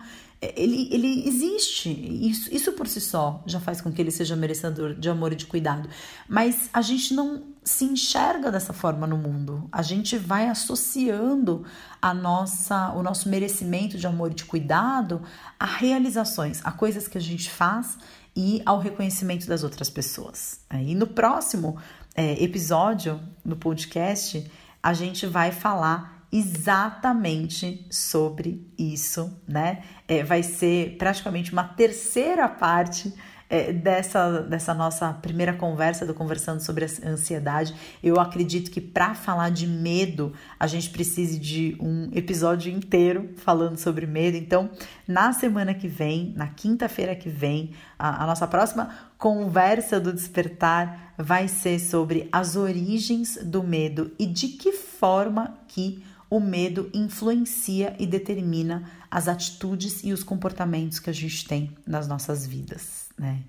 ele, 0.56 0.88
ele 0.90 1.28
existe. 1.28 1.90
Isso, 1.90 2.52
isso 2.52 2.72
por 2.72 2.86
si 2.86 3.00
só 3.00 3.42
já 3.46 3.60
faz 3.60 3.80
com 3.80 3.92
que 3.92 4.00
ele 4.00 4.10
seja 4.10 4.34
merecedor 4.34 4.94
de 4.94 5.08
amor 5.08 5.32
e 5.32 5.36
de 5.36 5.46
cuidado. 5.46 5.88
Mas 6.28 6.68
a 6.72 6.82
gente 6.82 7.14
não 7.14 7.42
se 7.62 7.84
enxerga 7.84 8.50
dessa 8.50 8.72
forma 8.72 9.06
no 9.06 9.16
mundo. 9.16 9.68
A 9.72 9.82
gente 9.82 10.18
vai 10.18 10.48
associando 10.48 11.64
a 12.00 12.12
nossa, 12.12 12.92
o 12.92 13.02
nosso 13.02 13.28
merecimento 13.28 13.96
de 13.96 14.06
amor 14.06 14.32
e 14.32 14.34
de 14.34 14.44
cuidado 14.44 15.22
a 15.58 15.66
realizações, 15.66 16.60
a 16.64 16.70
coisas 16.70 17.08
que 17.08 17.16
a 17.16 17.20
gente 17.20 17.48
faz 17.50 17.96
e 18.36 18.60
ao 18.66 18.78
reconhecimento 18.78 19.46
das 19.46 19.62
outras 19.62 19.88
pessoas. 19.88 20.60
E 20.72 20.94
no 20.94 21.06
próximo 21.06 21.78
é, 22.14 22.42
episódio 22.42 23.20
do 23.44 23.56
podcast, 23.56 24.50
a 24.82 24.92
gente 24.92 25.26
vai 25.26 25.50
falar 25.50 26.13
exatamente 26.34 27.86
sobre 27.88 28.68
isso, 28.76 29.40
né? 29.46 29.84
É, 30.08 30.24
vai 30.24 30.42
ser 30.42 30.96
praticamente 30.98 31.52
uma 31.52 31.62
terceira 31.62 32.48
parte 32.48 33.14
é, 33.48 33.72
dessa, 33.72 34.40
dessa 34.40 34.74
nossa 34.74 35.12
primeira 35.12 35.52
conversa 35.52 36.04
do 36.04 36.12
Conversando 36.12 36.60
sobre 36.60 36.86
a 36.86 37.08
Ansiedade. 37.08 37.72
Eu 38.02 38.18
acredito 38.18 38.68
que 38.68 38.80
para 38.80 39.14
falar 39.14 39.50
de 39.50 39.64
medo, 39.68 40.32
a 40.58 40.66
gente 40.66 40.90
precise 40.90 41.38
de 41.38 41.76
um 41.78 42.10
episódio 42.12 42.72
inteiro 42.72 43.30
falando 43.36 43.76
sobre 43.76 44.04
medo. 44.04 44.36
Então, 44.36 44.70
na 45.06 45.32
semana 45.32 45.72
que 45.72 45.86
vem, 45.86 46.34
na 46.36 46.48
quinta-feira 46.48 47.14
que 47.14 47.28
vem, 47.28 47.70
a, 47.96 48.24
a 48.24 48.26
nossa 48.26 48.48
próxima 48.48 48.90
conversa 49.16 50.00
do 50.00 50.12
despertar 50.12 51.14
vai 51.16 51.46
ser 51.46 51.78
sobre 51.78 52.28
as 52.32 52.56
origens 52.56 53.38
do 53.40 53.62
medo 53.62 54.10
e 54.18 54.26
de 54.26 54.48
que 54.48 54.72
forma 54.72 55.54
que 55.68 56.02
o 56.34 56.40
medo 56.40 56.90
influencia 56.92 57.94
e 57.96 58.08
determina 58.08 58.90
as 59.08 59.28
atitudes 59.28 60.02
e 60.02 60.12
os 60.12 60.24
comportamentos 60.24 60.98
que 60.98 61.08
a 61.08 61.12
gente 61.12 61.46
tem 61.46 61.70
nas 61.86 62.08
nossas 62.08 62.44
vidas, 62.44 63.06
né? 63.16 63.44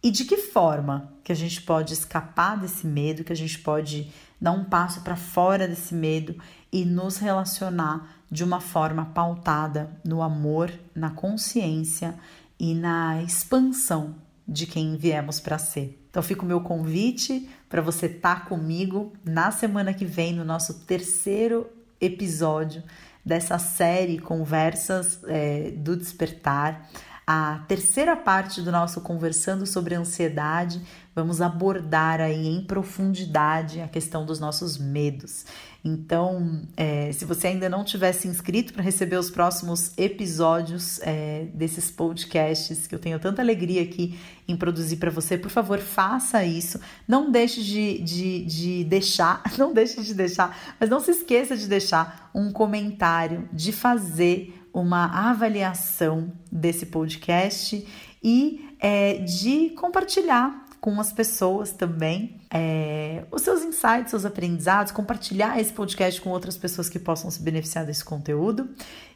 E 0.00 0.12
de 0.12 0.24
que 0.24 0.36
forma 0.36 1.12
que 1.24 1.32
a 1.32 1.34
gente 1.34 1.60
pode 1.60 1.92
escapar 1.92 2.56
desse 2.56 2.86
medo, 2.86 3.24
que 3.24 3.32
a 3.32 3.36
gente 3.36 3.58
pode 3.58 4.12
dar 4.40 4.52
um 4.52 4.62
passo 4.62 5.00
para 5.00 5.16
fora 5.16 5.66
desse 5.66 5.92
medo 5.92 6.36
e 6.70 6.84
nos 6.84 7.16
relacionar 7.16 8.22
de 8.30 8.44
uma 8.44 8.60
forma 8.60 9.06
pautada 9.06 9.90
no 10.04 10.22
amor, 10.22 10.72
na 10.94 11.10
consciência 11.10 12.14
e 12.60 12.76
na 12.76 13.20
expansão 13.24 14.14
de 14.46 14.68
quem 14.68 14.96
viemos 14.96 15.40
para 15.40 15.58
ser. 15.58 16.00
Então 16.08 16.22
fica 16.22 16.42
o 16.42 16.46
meu 16.46 16.60
convite 16.60 17.50
para 17.68 17.82
você 17.82 18.06
estar 18.06 18.42
tá 18.42 18.46
comigo 18.46 19.12
na 19.24 19.50
semana 19.50 19.92
que 19.92 20.04
vem 20.04 20.32
no 20.32 20.44
nosso 20.44 20.74
terceiro 20.84 21.79
episódio 22.00 22.82
dessa 23.24 23.58
série 23.58 24.18
Conversas 24.18 25.20
é, 25.26 25.70
do 25.72 25.96
Despertar. 25.96 26.88
A 27.26 27.64
terceira 27.68 28.16
parte 28.16 28.60
do 28.60 28.72
nosso 28.72 29.00
Conversando 29.02 29.64
sobre 29.64 29.94
Ansiedade, 29.94 30.82
vamos 31.14 31.40
abordar 31.40 32.20
aí 32.20 32.48
em 32.48 32.64
profundidade 32.64 33.80
a 33.80 33.86
questão 33.86 34.26
dos 34.26 34.40
nossos 34.40 34.78
medos. 34.78 35.44
Então, 35.82 36.62
é, 36.76 37.10
se 37.12 37.24
você 37.24 37.48
ainda 37.48 37.68
não 37.68 37.84
tiver 37.84 38.12
se 38.12 38.28
inscrito 38.28 38.72
para 38.72 38.82
receber 38.82 39.16
os 39.16 39.30
próximos 39.30 39.96
episódios 39.96 41.00
é, 41.00 41.46
desses 41.54 41.90
podcasts 41.90 42.86
que 42.86 42.94
eu 42.94 42.98
tenho 42.98 43.18
tanta 43.18 43.40
alegria 43.40 43.82
aqui 43.82 44.18
em 44.46 44.56
produzir 44.56 44.96
para 44.96 45.10
você, 45.10 45.38
por 45.38 45.50
favor, 45.50 45.78
faça 45.78 46.44
isso. 46.44 46.78
Não 47.08 47.30
deixe 47.30 47.62
de, 47.62 47.98
de, 48.02 48.44
de 48.44 48.84
deixar, 48.84 49.42
não 49.56 49.72
deixe 49.72 50.02
de 50.02 50.12
deixar, 50.12 50.74
mas 50.78 50.90
não 50.90 51.00
se 51.00 51.12
esqueça 51.12 51.56
de 51.56 51.66
deixar 51.66 52.30
um 52.34 52.52
comentário, 52.52 53.48
de 53.50 53.72
fazer 53.72 54.54
uma 54.72 55.30
avaliação 55.30 56.32
desse 56.52 56.86
podcast 56.86 57.86
e 58.22 58.68
é, 58.78 59.14
de 59.14 59.70
compartilhar 59.70 60.69
com 60.80 60.98
as 61.00 61.12
pessoas 61.12 61.72
também 61.72 62.40
é, 62.52 63.24
os 63.30 63.42
seus 63.42 63.62
insights, 63.62 64.10
seus 64.10 64.24
aprendizados, 64.24 64.92
compartilhar 64.92 65.60
esse 65.60 65.72
podcast 65.72 66.20
com 66.20 66.30
outras 66.30 66.56
pessoas 66.56 66.88
que 66.88 66.98
possam 66.98 67.30
se 67.30 67.42
beneficiar 67.42 67.84
desse 67.84 68.04
conteúdo. 68.04 68.68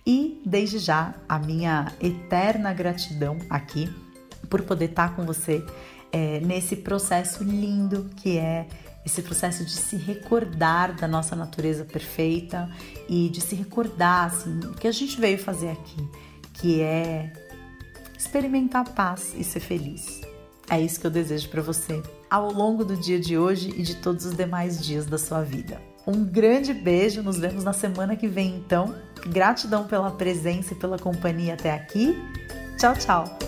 E 0.06 0.40
desde 0.44 0.78
já 0.78 1.14
a 1.28 1.38
minha 1.38 1.92
eterna 2.00 2.72
gratidão 2.72 3.38
aqui 3.48 3.92
por 4.50 4.62
poder 4.62 4.90
estar 4.90 5.16
com 5.16 5.24
você 5.24 5.64
é, 6.12 6.38
nesse 6.40 6.76
processo 6.76 7.42
lindo 7.42 8.10
que 8.16 8.38
é 8.38 8.66
esse 9.04 9.20
processo 9.20 9.64
de 9.64 9.72
se 9.72 9.96
recordar 9.96 10.94
da 10.94 11.06
nossa 11.06 11.36
natureza 11.36 11.84
perfeita 11.84 12.70
e 13.08 13.28
de 13.28 13.40
se 13.40 13.54
recordar 13.54 14.26
assim, 14.26 14.60
o 14.60 14.74
que 14.74 14.88
a 14.88 14.92
gente 14.92 15.20
veio 15.20 15.38
fazer 15.38 15.70
aqui, 15.70 16.08
que 16.54 16.80
é 16.80 17.32
experimentar 18.16 18.88
paz 18.90 19.34
e 19.36 19.44
ser 19.44 19.60
feliz. 19.60 20.33
É 20.70 20.80
isso 20.80 21.00
que 21.00 21.06
eu 21.06 21.10
desejo 21.10 21.48
para 21.48 21.62
você 21.62 22.02
ao 22.30 22.52
longo 22.52 22.84
do 22.84 22.96
dia 22.96 23.20
de 23.20 23.38
hoje 23.38 23.72
e 23.76 23.82
de 23.82 23.96
todos 23.96 24.24
os 24.24 24.34
demais 24.34 24.80
dias 24.84 25.06
da 25.06 25.18
sua 25.18 25.42
vida. 25.42 25.80
Um 26.06 26.24
grande 26.24 26.74
beijo, 26.74 27.22
nos 27.22 27.38
vemos 27.38 27.64
na 27.64 27.72
semana 27.72 28.16
que 28.16 28.28
vem 28.28 28.56
então. 28.56 28.94
Gratidão 29.26 29.86
pela 29.86 30.10
presença 30.10 30.74
e 30.74 30.76
pela 30.76 30.98
companhia 30.98 31.54
até 31.54 31.72
aqui. 31.72 32.14
Tchau, 32.78 32.94
tchau. 32.94 33.38